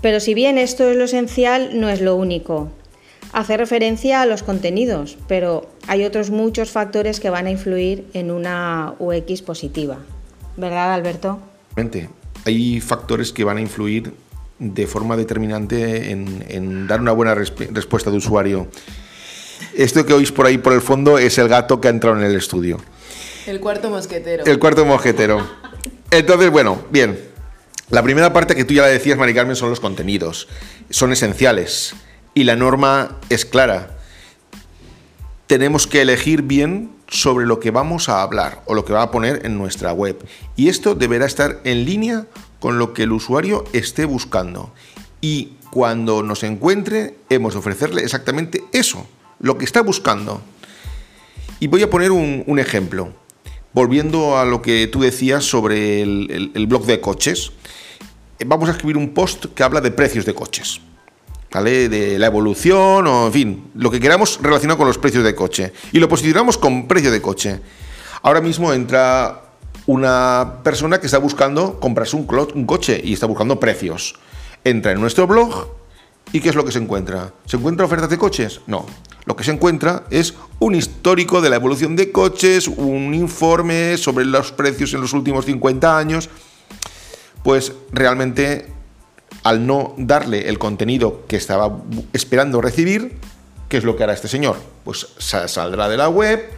Pero 0.00 0.20
si 0.20 0.32
bien 0.32 0.56
esto 0.56 0.88
es 0.88 0.96
lo 0.96 1.04
esencial, 1.04 1.78
no 1.78 1.90
es 1.90 2.00
lo 2.00 2.16
único 2.16 2.70
hace 3.32 3.56
referencia 3.56 4.22
a 4.22 4.26
los 4.26 4.42
contenidos, 4.42 5.18
pero 5.28 5.68
hay 5.86 6.04
otros 6.04 6.30
muchos 6.30 6.70
factores 6.70 7.20
que 7.20 7.30
van 7.30 7.46
a 7.46 7.50
influir 7.50 8.06
en 8.14 8.30
una 8.30 8.94
UX 8.98 9.42
positiva. 9.42 9.98
¿Verdad, 10.56 10.92
Alberto? 10.92 11.40
Hay 12.44 12.80
factores 12.80 13.32
que 13.32 13.44
van 13.44 13.56
a 13.56 13.60
influir 13.60 14.12
de 14.58 14.86
forma 14.86 15.16
determinante 15.16 16.10
en, 16.10 16.86
dar 16.86 17.00
una 17.00 17.12
buena 17.12 17.34
respuesta 17.34 18.10
de 18.10 18.16
usuario. 18.16 18.68
Esto 19.74 20.06
que 20.06 20.12
oís 20.12 20.30
por 20.30 20.46
ahí 20.46 20.58
por 20.58 20.72
el 20.72 20.80
fondo 20.80 21.18
es 21.18 21.38
el 21.38 21.48
gato 21.48 21.80
que 21.80 21.88
ha 21.88 21.90
entrado 21.90 22.16
en 22.16 22.24
el 22.24 22.36
estudio. 22.36 22.80
El 23.46 23.60
cuarto 23.60 23.90
mosquetero. 23.90 24.44
El 24.44 24.58
cuarto 24.58 24.84
mosquetero. 24.84 25.44
Entonces, 26.10 26.50
bueno, 26.50 26.84
bien. 26.90 27.18
La 27.90 28.02
primera 28.02 28.32
parte 28.32 28.54
que 28.54 28.64
tú 28.64 28.72
ya 28.72 28.82
la 28.82 28.88
decías, 28.88 29.18
Mari 29.18 29.34
Carmen, 29.34 29.56
son 29.56 29.70
los 29.70 29.80
contenidos. 29.80 30.48
Son 30.90 31.12
esenciales 31.12 31.94
y 32.34 32.44
la 32.44 32.56
norma 32.56 33.16
es 33.30 33.44
clara. 33.44 33.96
Tenemos 35.46 35.86
que 35.86 36.02
elegir 36.02 36.42
bien 36.42 36.90
sobre 37.08 37.46
lo 37.46 37.60
que 37.60 37.70
vamos 37.70 38.08
a 38.08 38.22
hablar 38.22 38.62
o 38.66 38.74
lo 38.74 38.84
que 38.84 38.92
va 38.92 39.02
a 39.02 39.10
poner 39.10 39.46
en 39.46 39.56
nuestra 39.56 39.92
web. 39.92 40.18
Y 40.56 40.68
esto 40.68 40.94
deberá 40.94 41.26
estar 41.26 41.60
en 41.64 41.84
línea 41.84 42.26
con 42.58 42.78
lo 42.78 42.92
que 42.92 43.04
el 43.04 43.12
usuario 43.12 43.64
esté 43.72 44.04
buscando. 44.04 44.72
Y 45.20 45.52
cuando 45.70 46.22
nos 46.22 46.42
encuentre, 46.42 47.16
hemos 47.28 47.54
de 47.54 47.60
ofrecerle 47.60 48.02
exactamente 48.02 48.64
eso, 48.72 49.06
lo 49.38 49.58
que 49.58 49.64
está 49.64 49.82
buscando. 49.82 50.42
Y 51.60 51.68
voy 51.68 51.82
a 51.82 51.90
poner 51.90 52.10
un, 52.10 52.58
ejemplo. 52.58 53.12
Volviendo 53.72 54.38
a 54.38 54.44
lo 54.44 54.62
que 54.62 54.86
tú 54.86 55.00
decías 55.00 55.44
sobre 55.44 56.02
el 56.02 56.66
blog 56.68 56.86
de 56.86 57.00
coches, 57.00 57.52
vamos 58.46 58.68
a 58.68 58.72
escribir 58.72 58.96
un 58.96 59.14
post 59.14 59.46
que 59.54 59.62
habla 59.62 59.80
de 59.80 59.90
precios 59.90 60.24
de 60.24 60.34
coches. 60.34 60.80
De 61.62 62.18
la 62.18 62.26
evolución 62.26 63.06
o, 63.06 63.26
en 63.26 63.32
fin, 63.32 63.70
lo 63.76 63.88
que 63.88 64.00
queramos 64.00 64.40
relacionado 64.42 64.78
con 64.78 64.88
los 64.88 64.98
precios 64.98 65.22
de 65.22 65.36
coche. 65.36 65.72
Y 65.92 66.00
lo 66.00 66.08
posicionamos 66.08 66.58
con 66.58 66.88
precio 66.88 67.12
de 67.12 67.22
coche. 67.22 67.60
Ahora 68.22 68.40
mismo 68.40 68.72
entra 68.72 69.42
una 69.86 70.60
persona 70.64 70.98
que 70.98 71.06
está 71.06 71.18
buscando 71.18 71.78
comprarse 71.78 72.16
un, 72.16 72.26
un 72.54 72.66
coche 72.66 73.00
y 73.04 73.12
está 73.12 73.26
buscando 73.26 73.60
precios. 73.60 74.16
Entra 74.64 74.92
en 74.92 75.00
nuestro 75.00 75.28
blog 75.28 75.68
y 76.32 76.40
¿qué 76.40 76.48
es 76.48 76.56
lo 76.56 76.64
que 76.64 76.72
se 76.72 76.80
encuentra? 76.80 77.32
¿Se 77.46 77.56
encuentra 77.56 77.86
ofertas 77.86 78.10
de 78.10 78.18
coches? 78.18 78.60
No. 78.66 78.86
Lo 79.24 79.36
que 79.36 79.44
se 79.44 79.52
encuentra 79.52 80.04
es 80.10 80.34
un 80.58 80.74
histórico 80.74 81.40
de 81.40 81.50
la 81.50 81.56
evolución 81.56 81.94
de 81.94 82.10
coches, 82.10 82.66
un 82.66 83.14
informe 83.14 83.96
sobre 83.96 84.24
los 84.24 84.50
precios 84.50 84.92
en 84.94 85.00
los 85.00 85.12
últimos 85.12 85.44
50 85.44 85.96
años. 85.96 86.28
Pues 87.44 87.72
realmente 87.92 88.73
al 89.44 89.66
no 89.66 89.94
darle 89.98 90.48
el 90.48 90.58
contenido 90.58 91.26
que 91.28 91.36
estaba 91.36 91.78
esperando 92.12 92.60
recibir, 92.60 93.18
¿qué 93.68 93.76
es 93.76 93.84
lo 93.84 93.94
que 93.94 94.02
hará 94.02 94.14
este 94.14 94.26
señor? 94.26 94.56
Pues 94.84 95.06
saldrá 95.18 95.88
de 95.88 95.98
la 95.98 96.08
web 96.08 96.50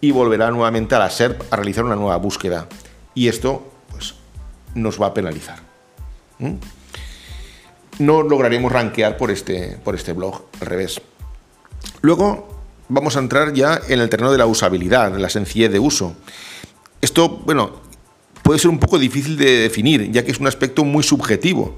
y 0.00 0.10
volverá 0.10 0.50
nuevamente 0.50 0.94
a 0.94 0.98
la 0.98 1.10
SERP 1.10 1.42
a 1.52 1.56
realizar 1.56 1.84
una 1.84 1.96
nueva 1.96 2.16
búsqueda. 2.16 2.66
Y 3.14 3.28
esto 3.28 3.70
pues, 3.90 4.14
nos 4.74 5.00
va 5.00 5.08
a 5.08 5.14
penalizar. 5.14 5.58
No 7.98 8.22
lograremos 8.22 8.72
rankear 8.72 9.18
por 9.18 9.30
este, 9.30 9.78
por 9.84 9.94
este 9.94 10.14
blog, 10.14 10.46
al 10.62 10.66
revés. 10.66 11.02
Luego 12.00 12.62
vamos 12.88 13.16
a 13.16 13.18
entrar 13.18 13.52
ya 13.52 13.78
en 13.86 14.00
el 14.00 14.08
terreno 14.08 14.32
de 14.32 14.38
la 14.38 14.46
usabilidad, 14.46 15.14
la 15.14 15.28
sencillez 15.28 15.70
de 15.70 15.78
uso. 15.78 16.14
Esto, 17.02 17.28
bueno, 17.28 17.82
puede 18.42 18.58
ser 18.58 18.70
un 18.70 18.78
poco 18.78 18.98
difícil 18.98 19.36
de 19.36 19.58
definir, 19.58 20.10
ya 20.10 20.24
que 20.24 20.30
es 20.30 20.40
un 20.40 20.46
aspecto 20.46 20.86
muy 20.86 21.02
subjetivo 21.02 21.76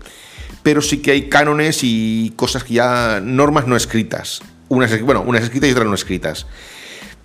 pero 0.62 0.80
sí 0.80 0.98
que 0.98 1.10
hay 1.10 1.28
cánones 1.28 1.80
y 1.82 2.32
cosas 2.36 2.64
que 2.64 2.74
ya, 2.74 3.20
normas 3.22 3.66
no 3.66 3.76
escritas, 3.76 4.42
unas, 4.68 5.00
bueno, 5.02 5.22
unas 5.26 5.42
escritas 5.42 5.68
y 5.68 5.72
otras 5.72 5.86
no 5.86 5.94
escritas, 5.94 6.46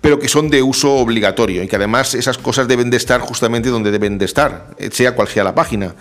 pero 0.00 0.18
que 0.18 0.28
son 0.28 0.50
de 0.50 0.62
uso 0.62 0.94
obligatorio 0.94 1.62
y 1.62 1.68
que 1.68 1.76
además 1.76 2.14
esas 2.14 2.38
cosas 2.38 2.68
deben 2.68 2.90
de 2.90 2.96
estar 2.96 3.20
justamente 3.20 3.68
donde 3.68 3.90
deben 3.90 4.18
de 4.18 4.24
estar, 4.24 4.74
eh, 4.78 4.90
sea 4.92 5.14
cual 5.14 5.28
sea 5.28 5.44
la 5.44 5.54
página. 5.54 5.94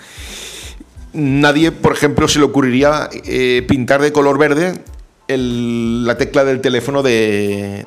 Nadie, 1.14 1.72
por 1.72 1.94
ejemplo, 1.94 2.28
se 2.28 2.40
le 2.40 2.46
ocurriría 2.46 3.10
eh, 3.12 3.66
pintar 3.68 4.02
de 4.02 4.12
color 4.12 4.38
verde 4.38 4.82
la 5.28 6.18
tecla 6.18 6.46
del 6.46 6.62
teléfono 6.62 7.04
de, 7.04 7.86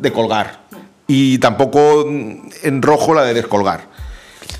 de 0.00 0.12
colgar 0.12 0.64
y 1.06 1.38
tampoco 1.38 2.06
en 2.08 2.82
rojo 2.82 3.14
la 3.14 3.24
de 3.24 3.34
descolgar. 3.34 3.88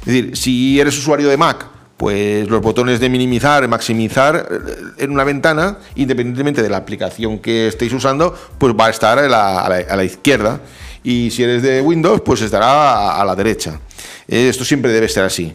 Es 0.01 0.07
decir, 0.07 0.37
si 0.37 0.81
eres 0.81 0.99
usuario 0.99 1.29
de 1.29 1.37
Mac, 1.37 1.67
pues 1.97 2.49
los 2.49 2.61
botones 2.61 3.01
de 3.01 3.09
minimizar, 3.09 3.67
maximizar 3.69 4.49
eh, 4.51 5.05
en 5.05 5.11
una 5.11 5.25
ventana, 5.25 5.79
independientemente 5.95 6.63
de 6.63 6.69
la 6.69 6.77
aplicación 6.77 7.39
que 7.39 7.69
estéis 7.69 7.93
usando, 7.93 8.35
pues 8.59 8.75
va 8.79 8.87
a 8.87 8.91
estar 8.91 9.19
a 9.19 9.27
la, 9.29 10.05
izquierda. 10.05 10.61
Y 11.03 11.31
si 11.31 11.43
eres 11.45 11.63
de 11.63 11.81
Windows, 11.81 12.21
pues 12.21 12.43
estará 12.43 13.21
a, 13.21 13.25
la 13.25 13.35
derecha. 13.35 13.81
Eh, 14.29 14.49
esto 14.49 14.65
siempre 14.65 14.93
debe 14.93 15.09
ser 15.09 15.25
así. 15.25 15.55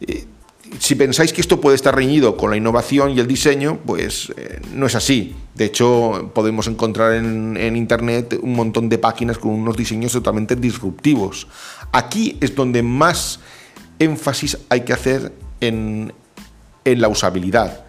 Eh, 0.00 0.24
si 0.78 0.94
pensáis 0.94 1.32
que 1.32 1.40
esto 1.40 1.60
puede 1.60 1.76
estar 1.76 1.94
reñido 1.94 2.36
con 2.36 2.50
la 2.50 2.56
innovación 2.56 3.10
y 3.10 3.20
el 3.20 3.26
diseño, 3.26 3.78
pues 3.84 4.32
no 4.72 4.86
es 4.86 4.94
así. 4.94 5.34
De 5.56 5.64
hecho, 5.64 6.30
podemos 6.32 6.68
encontrar 6.68 7.14
en, 7.14 7.56
en, 7.56 7.76
Internet 7.76 8.38
un 8.40 8.54
montón 8.54 8.88
de 8.88 8.96
páginas 8.96 9.36
con 9.36 9.50
unos 9.50 9.76
diseños 9.76 10.12
totalmente 10.12 10.54
disruptivos. 10.54 11.48
Aquí 11.90 12.38
es 12.40 12.54
donde 12.54 12.84
más 12.84 13.40
énfasis 13.98 14.58
hay 14.68 14.82
que 14.82 14.92
hacer 14.92 15.32
en, 15.60 16.12
la 16.84 17.08
usabilidad. 17.08 17.84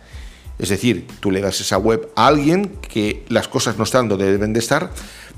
Es 0.60 0.70
decir, 0.70 1.08
tú 1.20 1.32
le 1.32 1.42
das 1.42 1.60
esa 1.60 1.78
web 1.78 2.10
a 2.16 2.28
alguien 2.28 2.78
que 2.82 3.26
las 3.30 3.48
cosas 3.48 3.78
no 3.78 3.84
están 3.84 4.10
donde 4.10 4.32
deben 4.32 4.54
de 4.54 4.60
estar, 4.60 4.92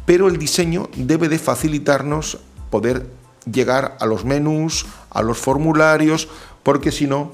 pero 0.05 0.27
el 0.27 0.37
diseño 0.37 0.89
debe 0.97 1.29
de 1.29 1.39
facilitarnos 1.39 2.39
poder 2.69 3.05
llegar 3.49 3.95
a 3.99 4.05
los 4.05 4.25
menús, 4.25 4.85
a 5.09 5.21
los 5.21 5.37
formularios, 5.37 6.27
porque 6.63 6.91
si 6.91 7.07
no, 7.07 7.31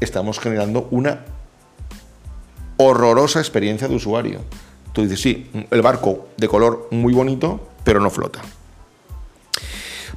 estamos 0.00 0.38
generando 0.38 0.88
una 0.90 1.24
horrorosa 2.76 3.38
experiencia 3.40 3.88
de 3.88 3.94
usuario. 3.94 4.40
Tú 4.92 5.02
dices, 5.02 5.20
sí, 5.20 5.50
el 5.70 5.82
barco 5.82 6.28
de 6.36 6.48
color 6.48 6.88
muy 6.90 7.14
bonito, 7.14 7.68
pero 7.84 8.00
no 8.00 8.10
flota. 8.10 8.42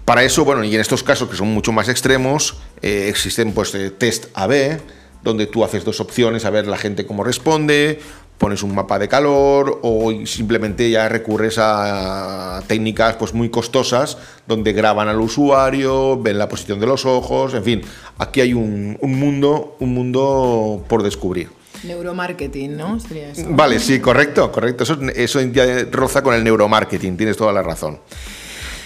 Para 0.05 0.23
eso, 0.23 0.43
bueno, 0.43 0.63
y 0.63 0.73
en 0.73 0.81
estos 0.81 1.03
casos 1.03 1.29
que 1.29 1.35
son 1.35 1.49
mucho 1.49 1.71
más 1.71 1.87
extremos, 1.87 2.57
eh, 2.81 3.07
existen 3.09 3.53
pues 3.53 3.73
eh, 3.75 3.91
test 3.91 4.25
AB, 4.33 4.79
donde 5.23 5.45
tú 5.45 5.63
haces 5.63 5.85
dos 5.85 5.99
opciones 5.99 6.45
a 6.45 6.49
ver 6.49 6.67
la 6.67 6.77
gente 6.77 7.05
cómo 7.05 7.23
responde, 7.23 7.99
pones 8.41 8.63
un 8.63 8.73
mapa 8.73 8.97
de 8.97 9.07
calor 9.07 9.79
o 9.83 10.11
simplemente 10.25 10.89
ya 10.89 11.07
recurres 11.07 11.57
a 11.59 12.63
técnicas 12.65 13.15
pues 13.17 13.35
muy 13.35 13.49
costosas 13.49 14.17
donde 14.47 14.73
graban 14.73 15.07
al 15.07 15.21
usuario, 15.21 16.19
ven 16.19 16.39
la 16.39 16.49
posición 16.49 16.79
de 16.79 16.87
los 16.87 17.05
ojos, 17.05 17.53
en 17.53 17.63
fin, 17.63 17.81
aquí 18.17 18.41
hay 18.41 18.55
un, 18.55 18.97
mundo, 18.99 19.77
un 19.79 19.93
mundo 19.93 20.83
por 20.87 21.03
descubrir. 21.03 21.49
Neuromarketing, 21.83 22.77
¿no? 22.77 22.97
Vale, 23.49 23.79
sí, 23.79 23.99
correcto, 23.99 24.51
correcto. 24.51 24.83
Eso, 24.83 24.99
eso 25.15 25.41
ya 25.41 25.85
roza 25.91 26.23
con 26.23 26.33
el 26.33 26.43
neuromarketing, 26.43 27.17
tienes 27.17 27.37
toda 27.37 27.53
la 27.53 27.61
razón. 27.61 27.99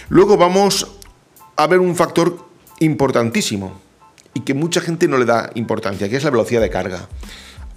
Luego 0.10 0.38
vamos 0.38 0.94
a 1.55 1.67
ver 1.67 1.79
un 1.79 1.95
factor 1.95 2.45
importantísimo 2.79 3.79
y 4.33 4.41
que 4.41 4.53
mucha 4.53 4.81
gente 4.81 5.07
no 5.07 5.17
le 5.17 5.25
da 5.25 5.50
importancia, 5.55 6.09
que 6.09 6.17
es 6.17 6.24
la 6.24 6.29
velocidad 6.29 6.62
de 6.62 6.69
carga. 6.69 7.07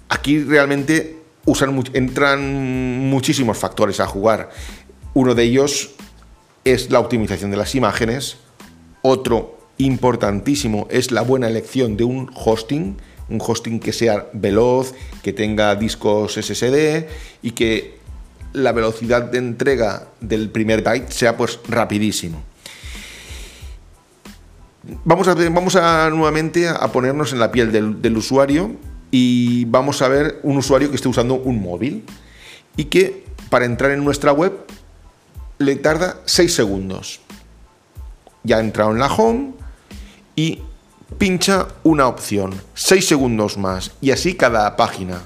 Aquí 0.09 0.43
realmente 0.43 1.17
usan, 1.45 1.83
entran 1.93 3.09
muchísimos 3.09 3.57
factores 3.57 3.99
a 3.99 4.07
jugar. 4.07 4.49
Uno 5.13 5.35
de 5.35 5.43
ellos 5.43 5.91
es 6.65 6.91
la 6.91 6.99
optimización 6.99 7.51
de 7.51 7.57
las 7.57 7.75
imágenes. 7.75 8.37
Otro 9.01 9.57
importantísimo 9.77 10.87
es 10.91 11.11
la 11.11 11.21
buena 11.21 11.47
elección 11.47 11.95
de 11.95 12.03
un 12.03 12.29
hosting, 12.35 12.97
un 13.29 13.41
hosting 13.41 13.79
que 13.79 13.93
sea 13.93 14.27
veloz, 14.33 14.93
que 15.23 15.31
tenga 15.31 15.75
discos 15.75 16.33
SSD 16.33 17.07
y 17.41 17.51
que 17.51 17.99
la 18.51 18.71
velocidad 18.71 19.23
de 19.23 19.37
entrega 19.37 20.07
del 20.19 20.49
primer 20.49 20.81
byte 20.81 21.11
sea 21.11 21.37
pues 21.37 21.59
rapidísimo. 21.67 22.43
Vamos 25.05 25.27
a, 25.27 25.33
vamos 25.33 25.75
a 25.75 26.09
nuevamente 26.09 26.67
a 26.67 26.91
ponernos 26.91 27.33
en 27.33 27.39
la 27.39 27.51
piel 27.51 27.71
del, 27.71 28.17
usuario 28.17 28.75
y 29.11 29.65
vamos 29.65 30.01
a 30.01 30.07
ver 30.07 30.39
un 30.43 30.57
usuario 30.57 30.89
que 30.89 30.95
esté 30.95 31.07
usando 31.07 31.35
un 31.35 31.61
móvil 31.61 32.03
y 32.75 32.85
que 32.85 33.25
para 33.49 33.65
entrar 33.65 33.91
en 33.91 34.03
nuestra 34.03 34.31
web 34.31 34.53
le 35.57 35.75
tarda 35.75 36.17
6 36.25 36.53
segundos. 36.53 37.21
Ya 38.43 38.57
ha 38.57 38.59
entrado 38.59 38.91
en 38.91 38.99
la 38.99 39.07
home 39.07 39.53
y 40.35 40.61
pincha 41.17 41.67
una 41.83 42.07
opción, 42.07 42.53
6 42.73 43.07
segundos 43.07 43.57
más 43.57 43.91
y 44.01 44.11
así 44.11 44.35
cada 44.35 44.75
página. 44.75 45.21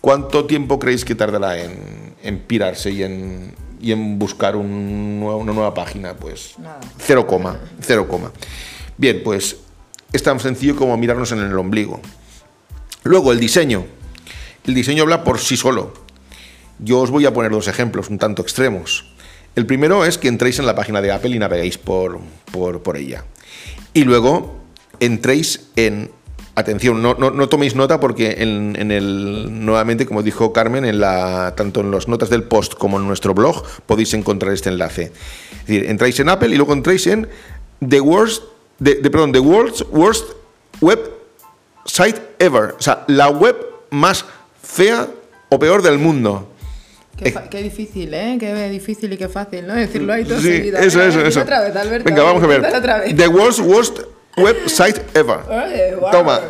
¿Cuánto 0.00 0.46
tiempo 0.46 0.78
creéis 0.78 1.04
que 1.04 1.14
tardará 1.14 1.58
en, 1.58 2.14
en 2.22 2.38
pirarse 2.40 2.90
y 2.90 3.02
en, 3.02 3.54
y 3.80 3.92
en 3.92 4.18
buscar 4.18 4.56
una 4.56 5.52
nueva 5.52 5.74
página, 5.74 6.14
pues 6.14 6.54
cero 6.98 7.26
coma, 7.26 7.58
cero 7.80 8.06
coma. 8.08 8.32
Bien, 8.96 9.20
pues 9.22 9.56
es 10.12 10.22
tan 10.22 10.40
sencillo 10.40 10.76
como 10.76 10.96
mirarnos 10.96 11.32
en 11.32 11.40
el 11.40 11.58
ombligo. 11.58 12.00
Luego, 13.02 13.32
el 13.32 13.40
diseño. 13.40 13.84
El 14.66 14.74
diseño 14.74 15.02
habla 15.02 15.22
por 15.24 15.38
sí 15.38 15.56
solo. 15.56 15.92
Yo 16.78 17.00
os 17.00 17.10
voy 17.10 17.26
a 17.26 17.32
poner 17.32 17.52
dos 17.52 17.68
ejemplos 17.68 18.10
un 18.10 18.18
tanto 18.18 18.42
extremos. 18.42 19.14
El 19.54 19.64
primero 19.64 20.04
es 20.04 20.18
que 20.18 20.28
entréis 20.28 20.58
en 20.58 20.66
la 20.66 20.74
página 20.74 21.00
de 21.00 21.12
Apple 21.12 21.30
y 21.30 21.38
naveguéis 21.38 21.78
por, 21.78 22.18
por, 22.52 22.82
por 22.82 22.96
ella. 22.96 23.24
Y 23.94 24.04
luego 24.04 24.56
entréis 25.00 25.68
en 25.76 26.10
Atención, 26.58 27.02
no, 27.02 27.12
no, 27.12 27.48
toméis 27.50 27.74
nota 27.74 28.00
porque 28.00 28.36
en, 28.38 28.90
el, 28.90 29.66
nuevamente, 29.66 30.06
como 30.06 30.22
dijo 30.22 30.54
Carmen, 30.54 30.86
en 30.86 30.98
la, 31.00 31.52
tanto 31.54 31.82
en 31.82 31.90
las 31.90 32.08
notas 32.08 32.30
del 32.30 32.44
post 32.44 32.72
como 32.72 32.98
en 32.98 33.06
nuestro 33.06 33.34
blog 33.34 33.62
podéis 33.84 34.14
encontrar 34.14 34.54
este 34.54 34.70
enlace. 34.70 35.12
Es 35.52 35.66
decir, 35.66 35.84
entráis 35.90 36.18
en 36.18 36.30
Apple 36.30 36.48
y 36.48 36.56
luego 36.56 36.72
entráis 36.72 37.06
en 37.08 37.28
The 37.86 38.00
Worst, 38.00 38.44
de, 38.78 38.94
perdón, 39.10 39.32
The 39.32 39.40
World's 39.40 39.84
Worst 39.90 40.30
Web 40.80 41.10
Site 41.84 42.22
Ever. 42.38 42.74
O 42.78 42.80
sea, 42.80 43.04
la 43.06 43.28
web 43.28 43.54
más 43.90 44.24
fea 44.62 45.08
o 45.50 45.58
peor 45.58 45.82
del 45.82 45.98
mundo. 45.98 46.48
Qué, 47.18 47.62
difícil, 47.62 48.14
¿eh? 48.14 48.38
Qué 48.40 48.70
difícil 48.70 49.12
y 49.12 49.18
qué 49.18 49.28
fácil, 49.28 49.66
¿no? 49.66 49.74
Decirlo 49.74 50.14
ahí 50.14 50.24
todo 50.24 50.40
Sí, 50.40 50.48
seguido. 50.48 50.78
eso, 50.78 51.02
eso, 51.02 51.20
eso. 51.20 51.40
Otra 51.42 51.60
vez, 51.60 51.76
Alberto. 51.76 52.08
Venga, 52.08 52.22
vamos 52.22 52.42
a 52.42 52.46
ver. 52.46 52.64
Otra 52.64 53.00
vez. 53.00 53.14
The 53.14 53.28
world's 53.28 53.60
worst 53.60 54.00
website 54.36 55.00
ever. 55.16 55.40
Ay, 55.50 55.94
guau. 55.98 56.10
Toma. 56.12 56.40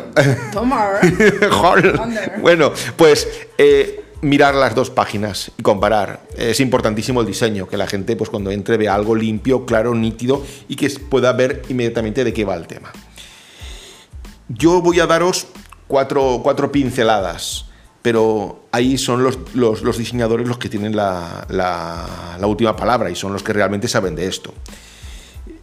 Toma. 0.51 0.89
Joder. 1.51 1.99
Anda. 1.99 2.33
bueno, 2.41 2.71
pues 2.95 3.27
eh, 3.57 4.03
mirar 4.21 4.55
las 4.55 4.75
dos 4.75 4.89
páginas 4.89 5.51
y 5.57 5.61
comparar. 5.63 6.21
Es 6.35 6.59
importantísimo 6.59 7.21
el 7.21 7.27
diseño, 7.27 7.67
que 7.67 7.77
la 7.77 7.87
gente 7.87 8.15
pues 8.15 8.29
cuando 8.29 8.51
entre 8.51 8.77
vea 8.77 8.93
algo 8.95 9.15
limpio, 9.15 9.65
claro, 9.65 9.93
nítido 9.95 10.43
y 10.67 10.75
que 10.75 10.89
pueda 10.89 11.31
ver 11.33 11.61
inmediatamente 11.69 12.23
de 12.23 12.33
qué 12.33 12.43
va 12.45 12.55
el 12.55 12.67
tema. 12.67 12.91
Yo 14.49 14.81
voy 14.81 14.99
a 14.99 15.05
daros 15.07 15.47
cuatro, 15.87 16.39
cuatro 16.43 16.71
pinceladas, 16.71 17.65
pero 18.01 18.65
ahí 18.71 18.97
son 18.97 19.23
los, 19.23 19.37
los- 19.53 19.81
los 19.81 19.97
diseñadores 19.97 20.47
los 20.47 20.57
que 20.57 20.69
tienen 20.69 20.95
la, 20.95 21.45
la- 21.49 22.37
la 22.39 22.47
última 22.47 22.75
palabra 22.75 23.09
y 23.09 23.15
son 23.15 23.33
los 23.33 23.43
que 23.43 23.53
realmente 23.53 23.87
saben 23.87 24.15
de 24.15 24.27
esto. 24.27 24.53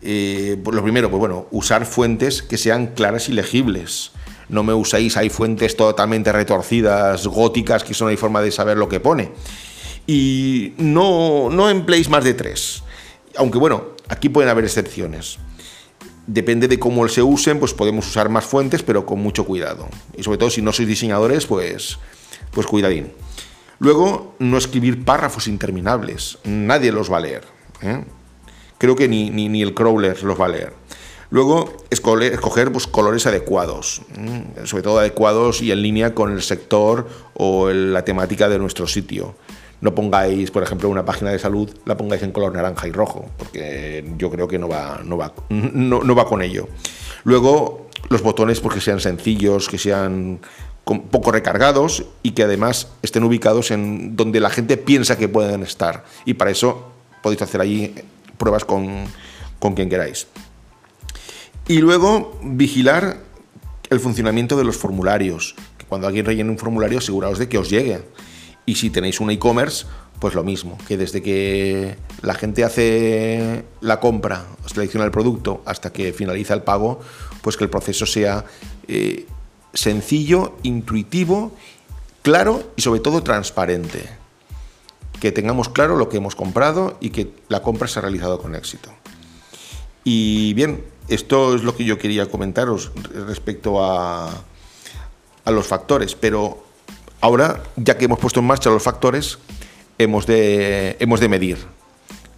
Eh, 0.06 0.58
pues 0.62 0.76
lo 0.76 0.82
primero, 0.82 1.08
pues 1.08 1.18
bueno, 1.18 1.46
usar 1.50 1.86
fuentes 1.86 2.42
que 2.42 2.58
sean 2.58 2.88
claras 2.88 3.30
y 3.30 3.32
legibles. 3.32 4.12
No 4.50 4.62
me 4.62 4.74
uséis, 4.74 5.16
hay 5.16 5.30
fuentes 5.30 5.76
totalmente 5.76 6.30
retorcidas, 6.30 7.26
góticas, 7.26 7.82
que 7.82 7.92
eso 7.92 8.04
no 8.04 8.10
hay 8.10 8.18
forma 8.18 8.42
de 8.42 8.52
saber 8.52 8.76
lo 8.76 8.86
que 8.86 9.00
pone. 9.00 9.32
Y 10.06 10.74
no, 10.76 11.48
no 11.50 11.70
empleéis 11.70 12.10
más 12.10 12.22
de 12.22 12.34
tres. 12.34 12.82
Aunque 13.36 13.56
bueno, 13.56 13.94
aquí 14.08 14.28
pueden 14.28 14.50
haber 14.50 14.66
excepciones. 14.66 15.38
Depende 16.26 16.68
de 16.68 16.78
cómo 16.78 17.08
se 17.08 17.22
usen, 17.22 17.58
pues 17.58 17.72
podemos 17.72 18.06
usar 18.06 18.28
más 18.28 18.44
fuentes, 18.44 18.82
pero 18.82 19.06
con 19.06 19.20
mucho 19.20 19.46
cuidado. 19.46 19.88
Y 20.16 20.22
sobre 20.22 20.36
todo 20.36 20.50
si 20.50 20.60
no 20.60 20.72
sois 20.72 20.88
diseñadores, 20.88 21.46
pues, 21.46 21.98
pues 22.52 22.66
cuidadín. 22.66 23.10
Luego, 23.78 24.34
no 24.38 24.58
escribir 24.58 25.02
párrafos 25.02 25.48
interminables. 25.48 26.38
Nadie 26.44 26.92
los 26.92 27.10
va 27.10 27.16
a 27.16 27.20
leer. 27.20 27.44
¿eh? 27.80 28.04
Creo 28.78 28.96
que 28.96 29.08
ni, 29.08 29.30
ni, 29.30 29.48
ni 29.48 29.62
el 29.62 29.74
crawler 29.74 30.22
los 30.22 30.40
va 30.40 30.46
a 30.46 30.48
leer. 30.48 30.72
Luego, 31.30 31.72
escoger 31.90 32.70
pues, 32.70 32.86
colores 32.86 33.26
adecuados, 33.26 34.02
sobre 34.64 34.82
todo 34.84 35.00
adecuados 35.00 35.62
y 35.62 35.72
en 35.72 35.82
línea 35.82 36.14
con 36.14 36.32
el 36.32 36.42
sector 36.42 37.08
o 37.34 37.70
la 37.70 38.04
temática 38.04 38.48
de 38.48 38.58
nuestro 38.58 38.86
sitio. 38.86 39.34
No 39.80 39.94
pongáis, 39.94 40.52
por 40.52 40.62
ejemplo, 40.62 40.88
una 40.88 41.04
página 41.04 41.30
de 41.30 41.40
salud, 41.40 41.68
la 41.86 41.96
pongáis 41.96 42.22
en 42.22 42.30
color 42.30 42.52
naranja 42.54 42.86
y 42.86 42.92
rojo, 42.92 43.28
porque 43.36 44.04
yo 44.16 44.30
creo 44.30 44.46
que 44.46 44.58
no 44.58 44.68
va, 44.68 45.00
no 45.04 45.16
va, 45.16 45.34
no, 45.50 46.04
no 46.04 46.14
va 46.14 46.24
con 46.24 46.40
ello. 46.40 46.68
Luego, 47.24 47.88
los 48.10 48.22
botones 48.22 48.60
porque 48.60 48.80
sean 48.80 49.00
sencillos, 49.00 49.68
que 49.68 49.78
sean 49.78 50.38
poco 50.84 51.32
recargados 51.32 52.04
y 52.22 52.30
que 52.30 52.44
además 52.44 52.92
estén 53.02 53.24
ubicados 53.24 53.70
en 53.70 54.14
donde 54.16 54.38
la 54.38 54.50
gente 54.50 54.76
piensa 54.76 55.18
que 55.18 55.28
pueden 55.28 55.62
estar. 55.62 56.04
Y 56.24 56.34
para 56.34 56.50
eso 56.50 56.92
podéis 57.22 57.42
hacer 57.42 57.60
allí 57.60 57.94
pruebas 58.38 58.64
con, 58.64 59.04
con 59.58 59.74
quien 59.74 59.88
queráis. 59.88 60.26
Y 61.66 61.78
luego 61.78 62.38
vigilar 62.42 63.18
el 63.90 64.00
funcionamiento 64.00 64.56
de 64.56 64.64
los 64.64 64.76
formularios. 64.76 65.54
Cuando 65.88 66.06
alguien 66.06 66.26
rellene 66.26 66.50
un 66.50 66.58
formulario, 66.58 66.98
aseguraos 66.98 67.38
de 67.38 67.48
que 67.48 67.58
os 67.58 67.70
llegue. 67.70 68.02
Y 68.66 68.76
si 68.76 68.90
tenéis 68.90 69.20
un 69.20 69.30
e-commerce, 69.30 69.86
pues 70.18 70.34
lo 70.34 70.42
mismo, 70.42 70.78
que 70.88 70.96
desde 70.96 71.22
que 71.22 71.96
la 72.22 72.34
gente 72.34 72.64
hace 72.64 73.64
la 73.80 74.00
compra, 74.00 74.46
selecciona 74.66 75.04
el 75.04 75.10
producto, 75.10 75.62
hasta 75.66 75.92
que 75.92 76.12
finaliza 76.12 76.54
el 76.54 76.62
pago, 76.62 77.00
pues 77.42 77.56
que 77.56 77.64
el 77.64 77.70
proceso 77.70 78.06
sea 78.06 78.44
eh, 78.88 79.26
sencillo, 79.74 80.56
intuitivo, 80.62 81.52
claro 82.22 82.72
y 82.76 82.82
sobre 82.82 83.00
todo 83.00 83.22
transparente. 83.22 84.23
Que 85.24 85.32
tengamos 85.32 85.70
claro 85.70 85.96
lo 85.96 86.10
que 86.10 86.18
hemos 86.18 86.36
comprado 86.36 86.98
y 87.00 87.08
que 87.08 87.30
la 87.48 87.62
compra 87.62 87.88
se 87.88 87.98
ha 87.98 88.02
realizado 88.02 88.38
con 88.38 88.54
éxito. 88.54 88.90
Y 90.04 90.52
bien, 90.52 90.84
esto 91.08 91.54
es 91.54 91.62
lo 91.62 91.74
que 91.74 91.86
yo 91.86 91.96
quería 91.96 92.26
comentaros 92.26 92.92
respecto 93.26 93.82
a, 93.82 94.28
a 95.46 95.50
los 95.50 95.66
factores, 95.66 96.14
pero 96.14 96.62
ahora, 97.22 97.62
ya 97.76 97.96
que 97.96 98.04
hemos 98.04 98.18
puesto 98.18 98.40
en 98.40 98.46
marcha 98.48 98.68
los 98.68 98.82
factores, 98.82 99.38
hemos 99.96 100.26
de, 100.26 100.98
hemos 101.00 101.20
de 101.20 101.30
medir. 101.30 101.56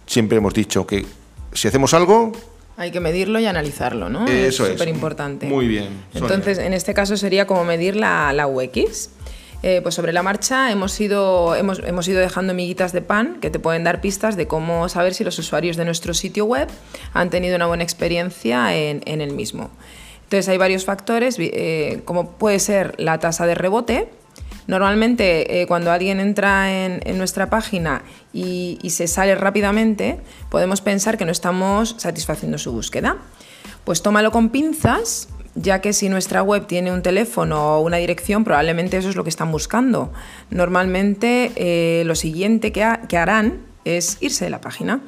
Siempre 0.05 0.37
hemos 0.37 0.53
dicho 0.53 0.87
que 0.87 1.05
si 1.51 1.67
hacemos 1.67 1.93
algo, 1.93 2.31
Hay 2.77 2.91
que 2.91 3.01
medirlo 3.01 3.37
y 3.39 3.47
analizarlo, 3.47 4.07
¿no? 4.07 4.27
Eso 4.27 4.65
es. 4.65 4.71
súper 4.71 4.87
importante. 4.87 5.45
Muy 5.47 5.67
bien, 5.67 5.89
Sonia. 6.13 6.27
Entonces, 6.29 6.57
en 6.57 6.71
este 6.71 6.93
caso 6.93 7.17
sería 7.17 7.47
como 7.47 7.65
medir 7.65 7.97
la, 7.97 8.31
la 8.31 8.47
UX. 8.47 9.09
Eh, 9.63 9.81
pues 9.81 9.95
sobre 9.95 10.13
la 10.13 10.21
marcha 10.21 10.71
hemos 10.71 10.99
ido, 10.99 11.55
hemos, 11.55 11.79
hemos 11.79 12.07
ido 12.07 12.19
dejando 12.19 12.53
miguitas 12.53 12.93
de 12.93 13.01
pan 13.01 13.39
que 13.41 13.49
te 13.49 13.57
pueden 13.57 13.83
dar 13.83 14.01
pistas 14.01 14.37
de 14.37 14.47
cómo 14.47 14.87
saber 14.87 15.15
si 15.15 15.23
los 15.23 15.39
usuarios 15.39 15.77
de 15.77 15.85
nuestro 15.85 16.13
sitio 16.13 16.45
web 16.45 16.67
han 17.13 17.29
tenido 17.31 17.55
una 17.55 17.65
buena 17.65 17.83
experiencia 17.83 18.75
en, 18.75 19.01
en 19.05 19.21
el 19.21 19.33
mismo. 19.33 19.71
Entonces 20.27 20.49
hay 20.49 20.57
varios 20.57 20.83
factores, 20.83 21.37
eh, 21.39 22.01
como 22.03 22.31
puede 22.31 22.59
ser 22.59 22.95
la 22.97 23.17
tasa 23.17 23.47
de 23.47 23.55
rebote. 23.55 24.09
Normalmente 24.67 25.61
eh, 25.61 25.67
cuando 25.67 25.89
alguien 25.89 26.19
entra 26.19 26.85
en, 26.85 27.17
nuestra 27.17 27.49
página 27.49 28.03
y 28.33 28.77
se 28.89 29.07
sale 29.07 29.35
rápidamente, 29.35 30.19
podemos 30.49 30.81
pensar 30.81 31.17
que 31.17 31.23
no 31.23 31.31
estamos 31.31 31.95
satisfaciendo 31.97 32.57
su 32.57 32.73
búsqueda. 32.73 33.15
Pues 33.85 34.01
tómalo 34.01 34.31
con 34.31 34.49
pinzas, 34.49 35.29
ya 35.59 35.81
que 35.81 35.91
si 35.91 36.07
nuestra 36.09 36.43
web 36.43 36.67
tiene 36.67 36.91
un 36.91 37.01
teléfono 37.01 37.77
o 37.77 37.81
una 37.81 37.97
dirección, 37.97 38.43
probablemente 38.43 38.95
eso 38.97 39.09
es 39.09 39.15
lo 39.15 39.23
que 39.23 39.29
están 39.29 39.51
buscando. 39.51 40.13
Normalmente 40.51 41.51
eh, 41.55 42.03
lo 42.05 42.15
siguiente 42.15 42.71
que, 42.71 42.83
ha- 42.83 43.01
que 43.07 43.17
harán 43.17 43.59
es 43.83 44.17
irse 44.21 44.45
de 44.45 44.51
la 44.51 44.61
página. 44.61 45.01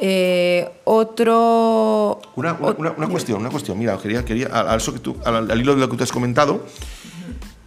Eh, 0.00 0.68
otro... 0.84 2.20
Una, 2.36 2.52
una- 2.54 2.74
una- 2.78 2.90
una 2.92 3.08
cuestión, 3.08 3.40
una 3.40 3.50
cuestión. 3.50 3.78
Mira, 3.78 3.96
quería, 3.98 4.24
quería 4.24 4.46
al, 4.48 4.68
al 4.68 4.76
eso 4.78 4.92
que 4.92 5.00
tú- 5.00 5.16
al- 5.24 5.50
al 5.50 5.60
hilo 5.60 5.74
de 5.74 5.80
lo 5.80 5.88
que 5.88 5.96
tú 5.96 6.02
has 6.04 6.12
comentado, 6.12 6.64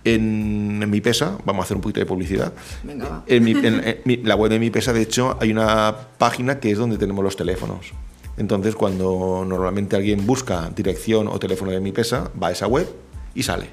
en, 0.04 0.80
en 0.82 0.89
mi 0.89 1.00
pesa, 1.02 1.38
vamos 1.45 1.63
a 1.63 1.65
hacer 1.65 1.76
un 1.78 1.82
poquito 1.82 2.00
de 2.00 2.06
publicidad. 2.06 2.54
Venga, 2.84 3.08
va. 3.10 3.24
En, 3.28 3.43
mi- 3.43 3.52
en- 3.52 3.88
en 3.88 3.97
mi- 4.06 4.17
la 4.17 4.36
web 4.36 4.50
de 4.52 4.60
mi 4.60 4.69
pesa, 4.71 4.93
de 4.93 5.02
hecho, 5.02 5.38
hay 5.39 5.52
una 5.52 5.95
página 6.17 6.60
que 6.60 6.71
es 6.71 6.78
donde 6.78 6.97
tenemos 6.97 7.24
los 7.24 7.36
teléfonos. 7.36 7.91
Entonces, 8.37 8.75
cuando 8.75 9.45
normalmente 9.47 9.95
alguien 9.95 10.25
busca 10.25 10.69
dirección 10.75 11.27
o 11.27 11.37
teléfono 11.39 11.71
de 11.71 11.79
mi 11.79 11.91
pesa, 11.91 12.31
va 12.41 12.47
a 12.47 12.51
esa 12.51 12.67
web 12.67 12.87
y 13.35 13.43
sale. 13.43 13.67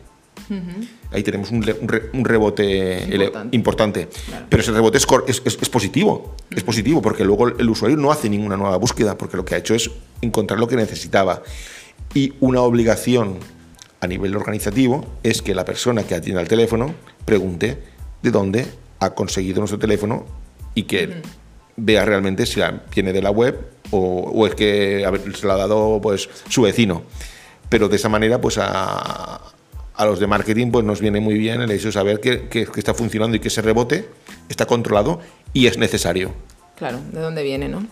Ahí 1.11 1.23
tenemos 1.23 1.51
un, 1.51 1.63
re- 1.63 1.77
un 1.81 1.89
re- 1.89 2.11
un 2.13 2.25
rebote 2.25 3.05
Importante. 3.53 4.09
Pero 4.49 4.63
ese 4.63 4.73
rebote 4.73 4.99
es, 4.99 5.07
positivo. 5.69 6.35
Es 6.51 6.63
positivo 6.63 7.03
porque 7.03 7.25
luego 7.25 7.49
el 7.49 7.69
usuario 7.69 7.97
no 7.97 8.11
hace 8.13 8.29
ninguna 8.31 8.57
nueva 8.57 8.77
búsqueda 8.77 9.19
porque 9.19 9.37
lo 9.37 9.45
que 9.45 9.55
ha 9.55 9.59
hecho 9.59 9.75
es 9.75 9.91
encontrar 10.23 10.59
lo 10.61 10.69
que 10.69 10.77
necesitaba. 10.77 11.43
Y 12.15 12.35
una 12.41 12.61
obligación 12.63 13.39
a 14.01 14.07
nivel 14.07 14.37
organizativo 14.37 15.05
es 15.23 15.43
que 15.43 15.55
la 15.55 15.65
persona 15.65 16.05
que 16.05 16.15
atiende 16.15 16.41
al 16.41 16.49
teléfono 16.49 16.95
pregunte 17.25 17.79
de 18.23 18.31
dónde 18.31 18.67
ha 19.01 19.15
conseguido 19.15 19.59
nuestro 19.59 19.79
teléfono 19.79 20.25
y 20.75 20.85
que 20.85 21.21
vea 21.77 22.05
realmente 22.05 22.47
si 22.47 22.61
la- 22.61 22.83
viene 22.95 23.13
de 23.13 23.23
la 23.23 23.31
web 23.31 23.59
o, 23.91 24.47
es 24.47 24.55
que 24.55 25.05
a 25.07 25.13
se 25.37 25.47
lo 25.47 25.53
ha 25.53 25.57
dado 25.57 26.01
pues 26.03 26.29
su 26.49 26.63
vecino. 26.63 27.03
Pero 27.69 27.89
de 27.89 27.97
esa 27.97 28.09
manera, 28.09 28.41
pues 28.41 28.57
a, 28.59 29.41
a 29.95 30.05
los 30.07 30.19
de 30.21 30.27
marketing 30.27 30.71
pues 30.71 30.85
nos 30.85 31.01
viene 31.01 31.21
muy 31.21 31.35
bien 31.39 31.61
el 31.61 31.71
hecho 31.71 31.87
de 31.89 31.93
saber 31.93 32.21
que, 32.21 32.49
que- 32.49 32.67
que 32.67 32.81
está 32.81 32.95
funcionando 32.95 33.37
y 33.37 33.41
que 33.41 33.49
ese 33.49 33.63
rebote 33.63 34.09
está 34.49 34.67
controlado 34.67 35.21
y 35.53 35.67
es 35.67 35.77
necesario. 35.79 36.33
Claro, 36.77 36.99
de 37.13 37.21
dónde 37.21 37.43
viene, 37.43 37.69
¿no? 37.69 37.87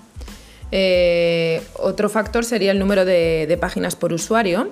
Eh, 0.72 1.62
otro 1.74 2.08
factor 2.08 2.44
sería 2.44 2.72
el 2.72 2.78
número 2.78 3.04
de, 3.04 3.46
de 3.46 3.56
páginas 3.56 3.96
por 3.96 4.12
usuario. 4.12 4.70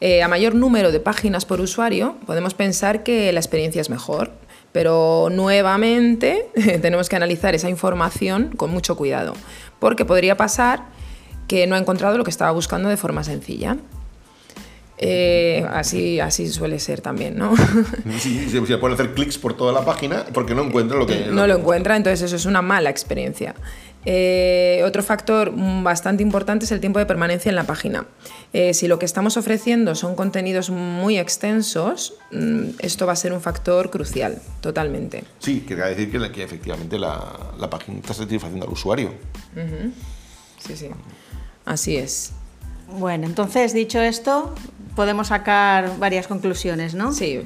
Eh, 0.00 0.22
a 0.22 0.28
mayor 0.28 0.54
número 0.54 0.92
de 0.92 1.00
páginas 1.00 1.44
por 1.44 1.60
usuario, 1.60 2.16
podemos 2.26 2.54
pensar 2.54 3.02
que 3.02 3.32
la 3.32 3.40
experiencia 3.40 3.80
es 3.80 3.90
mejor, 3.90 4.30
pero 4.78 5.26
nuevamente 5.28 6.50
tenemos 6.82 7.08
que 7.08 7.16
analizar 7.16 7.52
esa 7.52 7.68
información 7.68 8.52
con 8.56 8.70
mucho 8.70 8.96
cuidado, 8.96 9.32
porque 9.80 10.04
podría 10.04 10.36
pasar 10.36 10.84
que 11.48 11.66
no 11.66 11.74
ha 11.74 11.78
encontrado 11.78 12.16
lo 12.16 12.22
que 12.22 12.30
estaba 12.30 12.52
buscando 12.52 12.88
de 12.88 12.96
forma 12.96 13.24
sencilla. 13.24 13.76
Eh, 14.98 15.66
así, 15.68 16.20
así 16.20 16.48
suele 16.48 16.78
ser 16.78 17.00
también, 17.00 17.36
¿no? 17.36 17.54
Sí, 18.20 18.48
se, 18.48 18.60
pueden 18.78 18.94
hacer 18.94 19.14
clics 19.14 19.36
por 19.36 19.54
toda 19.54 19.72
la 19.72 19.84
página 19.84 20.24
porque 20.32 20.54
no 20.54 20.62
encuentra 20.62 20.96
lo 20.96 21.08
que... 21.08 21.26
no 21.26 21.48
lo 21.48 21.56
encuentra, 21.56 21.96
entonces 21.96 22.22
eso 22.22 22.36
es 22.36 22.46
una 22.46 22.62
mala 22.62 22.88
experiencia. 22.88 23.56
Eh, 24.04 24.82
otro 24.84 25.02
factor 25.02 25.52
bastante 25.82 26.22
importante 26.22 26.64
es 26.64 26.72
el 26.72 26.80
tiempo 26.80 26.98
de 26.98 27.06
permanencia 27.06 27.50
en 27.50 27.56
la 27.56 27.64
página. 27.64 28.06
Eh, 28.52 28.72
si 28.72 28.88
lo 28.88 28.98
que 28.98 29.04
estamos 29.04 29.36
ofreciendo 29.36 29.94
son 29.94 30.14
contenidos 30.14 30.70
muy 30.70 31.18
extensos, 31.18 32.14
mm, 32.30 32.70
esto 32.78 33.06
va 33.06 33.12
a 33.12 33.16
ser 33.16 33.32
un 33.32 33.40
factor 33.40 33.90
crucial, 33.90 34.40
totalmente. 34.60 35.24
Sí, 35.40 35.60
quería 35.60 35.86
decir 35.86 36.10
que, 36.10 36.42
efectivamente 36.42 36.98
la, 36.98 37.52
la 37.58 37.68
página 37.68 37.98
está 37.98 38.14
satisfaciendo 38.14 38.66
al 38.66 38.72
usuario. 38.72 39.12
Sí, 40.58 40.76
sí. 40.76 40.88
Así 41.64 41.96
es. 41.96 42.32
Bueno, 42.98 43.26
entonces, 43.26 43.74
dicho 43.74 44.00
esto, 44.00 44.54
podemos 44.96 45.28
sacar 45.28 45.98
varias 45.98 46.26
conclusiones, 46.26 46.94
¿no? 46.94 47.12
Sí, 47.12 47.40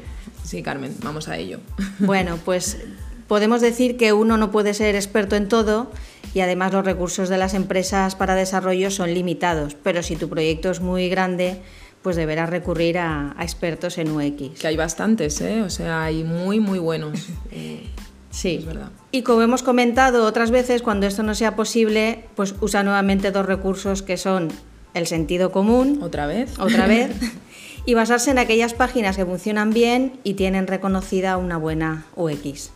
sí, 0.44 0.62
Carmen, 0.62 0.94
vamos 1.02 1.28
a 1.28 1.36
ello. 1.36 1.58
Bueno, 1.98 2.38
pues 2.44 2.78
podemos 3.26 3.60
decir 3.60 3.96
que 3.96 4.12
uno 4.12 4.36
no 4.36 4.50
puede 4.50 4.74
ser 4.74 4.94
experto 4.94 5.36
en 5.36 5.48
todo 5.48 5.90
y 6.34 6.40
además 6.40 6.72
los 6.72 6.84
recursos 6.84 7.28
de 7.28 7.38
las 7.38 7.54
empresas 7.54 8.14
para 8.14 8.34
desarrollo 8.34 8.90
son 8.90 9.12
limitados, 9.14 9.76
pero 9.82 10.02
si 10.02 10.16
tu 10.16 10.28
proyecto 10.28 10.70
es 10.70 10.80
muy 10.80 11.08
grande, 11.08 11.58
pues 12.02 12.16
deberás 12.16 12.50
recurrir 12.50 12.98
a, 12.98 13.34
a 13.36 13.42
expertos 13.42 13.98
en 13.98 14.10
UX. 14.10 14.60
Que 14.60 14.66
hay 14.68 14.76
bastantes, 14.76 15.40
¿eh? 15.40 15.62
O 15.62 15.70
sea, 15.70 16.04
hay 16.04 16.24
muy, 16.24 16.60
muy 16.60 16.78
buenos. 16.78 17.28
Eh, 17.54 17.82
Sí, 18.32 18.56
es 18.58 18.64
verdad. 18.64 18.90
Y 19.12 19.22
como 19.22 19.42
hemos 19.42 19.62
comentado 19.62 20.24
otras 20.24 20.50
veces, 20.50 20.82
cuando 20.82 21.06
esto 21.06 21.22
no 21.22 21.34
sea 21.34 21.54
posible, 21.54 22.24
pues 22.34 22.54
usa 22.60 22.82
nuevamente 22.82 23.30
dos 23.30 23.44
recursos 23.44 24.02
que 24.02 24.16
son 24.16 24.48
el 24.94 25.06
sentido 25.06 25.52
común, 25.52 26.00
¿Otra 26.02 26.26
vez? 26.26 26.58
otra 26.58 26.86
vez, 26.86 27.10
y 27.86 27.94
basarse 27.94 28.30
en 28.30 28.38
aquellas 28.38 28.72
páginas 28.72 29.16
que 29.16 29.26
funcionan 29.26 29.72
bien 29.72 30.18
y 30.24 30.34
tienen 30.34 30.66
reconocida 30.66 31.36
una 31.36 31.58
buena 31.58 32.06
UX. 32.16 32.70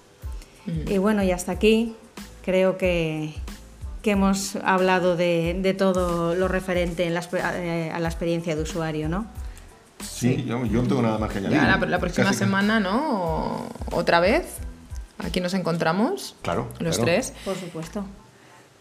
Y 0.89 0.99
bueno, 0.99 1.23
y 1.23 1.31
hasta 1.31 1.53
aquí 1.53 1.95
creo 2.45 2.77
que, 2.77 3.33
que 4.07 4.13
hemos 4.13 4.55
hablado 4.63 5.17
de, 5.17 5.57
de 5.61 5.75
todo 5.75 6.37
lo 6.37 6.47
referente 6.47 7.09
en 7.09 7.15
la 7.15 7.29
eh, 7.55 7.91
a 7.93 7.99
la 7.99 8.07
experiencia 8.07 8.55
de 8.55 8.63
usuario, 8.63 9.09
¿no? 9.09 9.27
Sí, 10.01 10.45
Yo, 10.47 10.65
yo 10.65 10.83
no 10.83 10.87
tengo 10.87 11.03
nada 11.03 11.19
más 11.19 11.33
que 11.33 11.39
añadir. 11.39 11.57
Ya 11.57 11.77
la, 11.77 11.85
la 11.85 11.99
próxima 11.99 12.27
Casi 12.29 12.39
semana, 12.39 12.79
¿no? 12.79 13.67
Otra 13.91 14.21
vez. 14.21 14.59
Aquí 15.19 15.41
nos 15.41 15.55
encontramos. 15.55 16.37
Claro, 16.43 16.69
Los 16.79 16.99
claro. 16.99 17.11
tres. 17.11 17.33
Por 17.45 17.57
supuesto. 17.57 18.05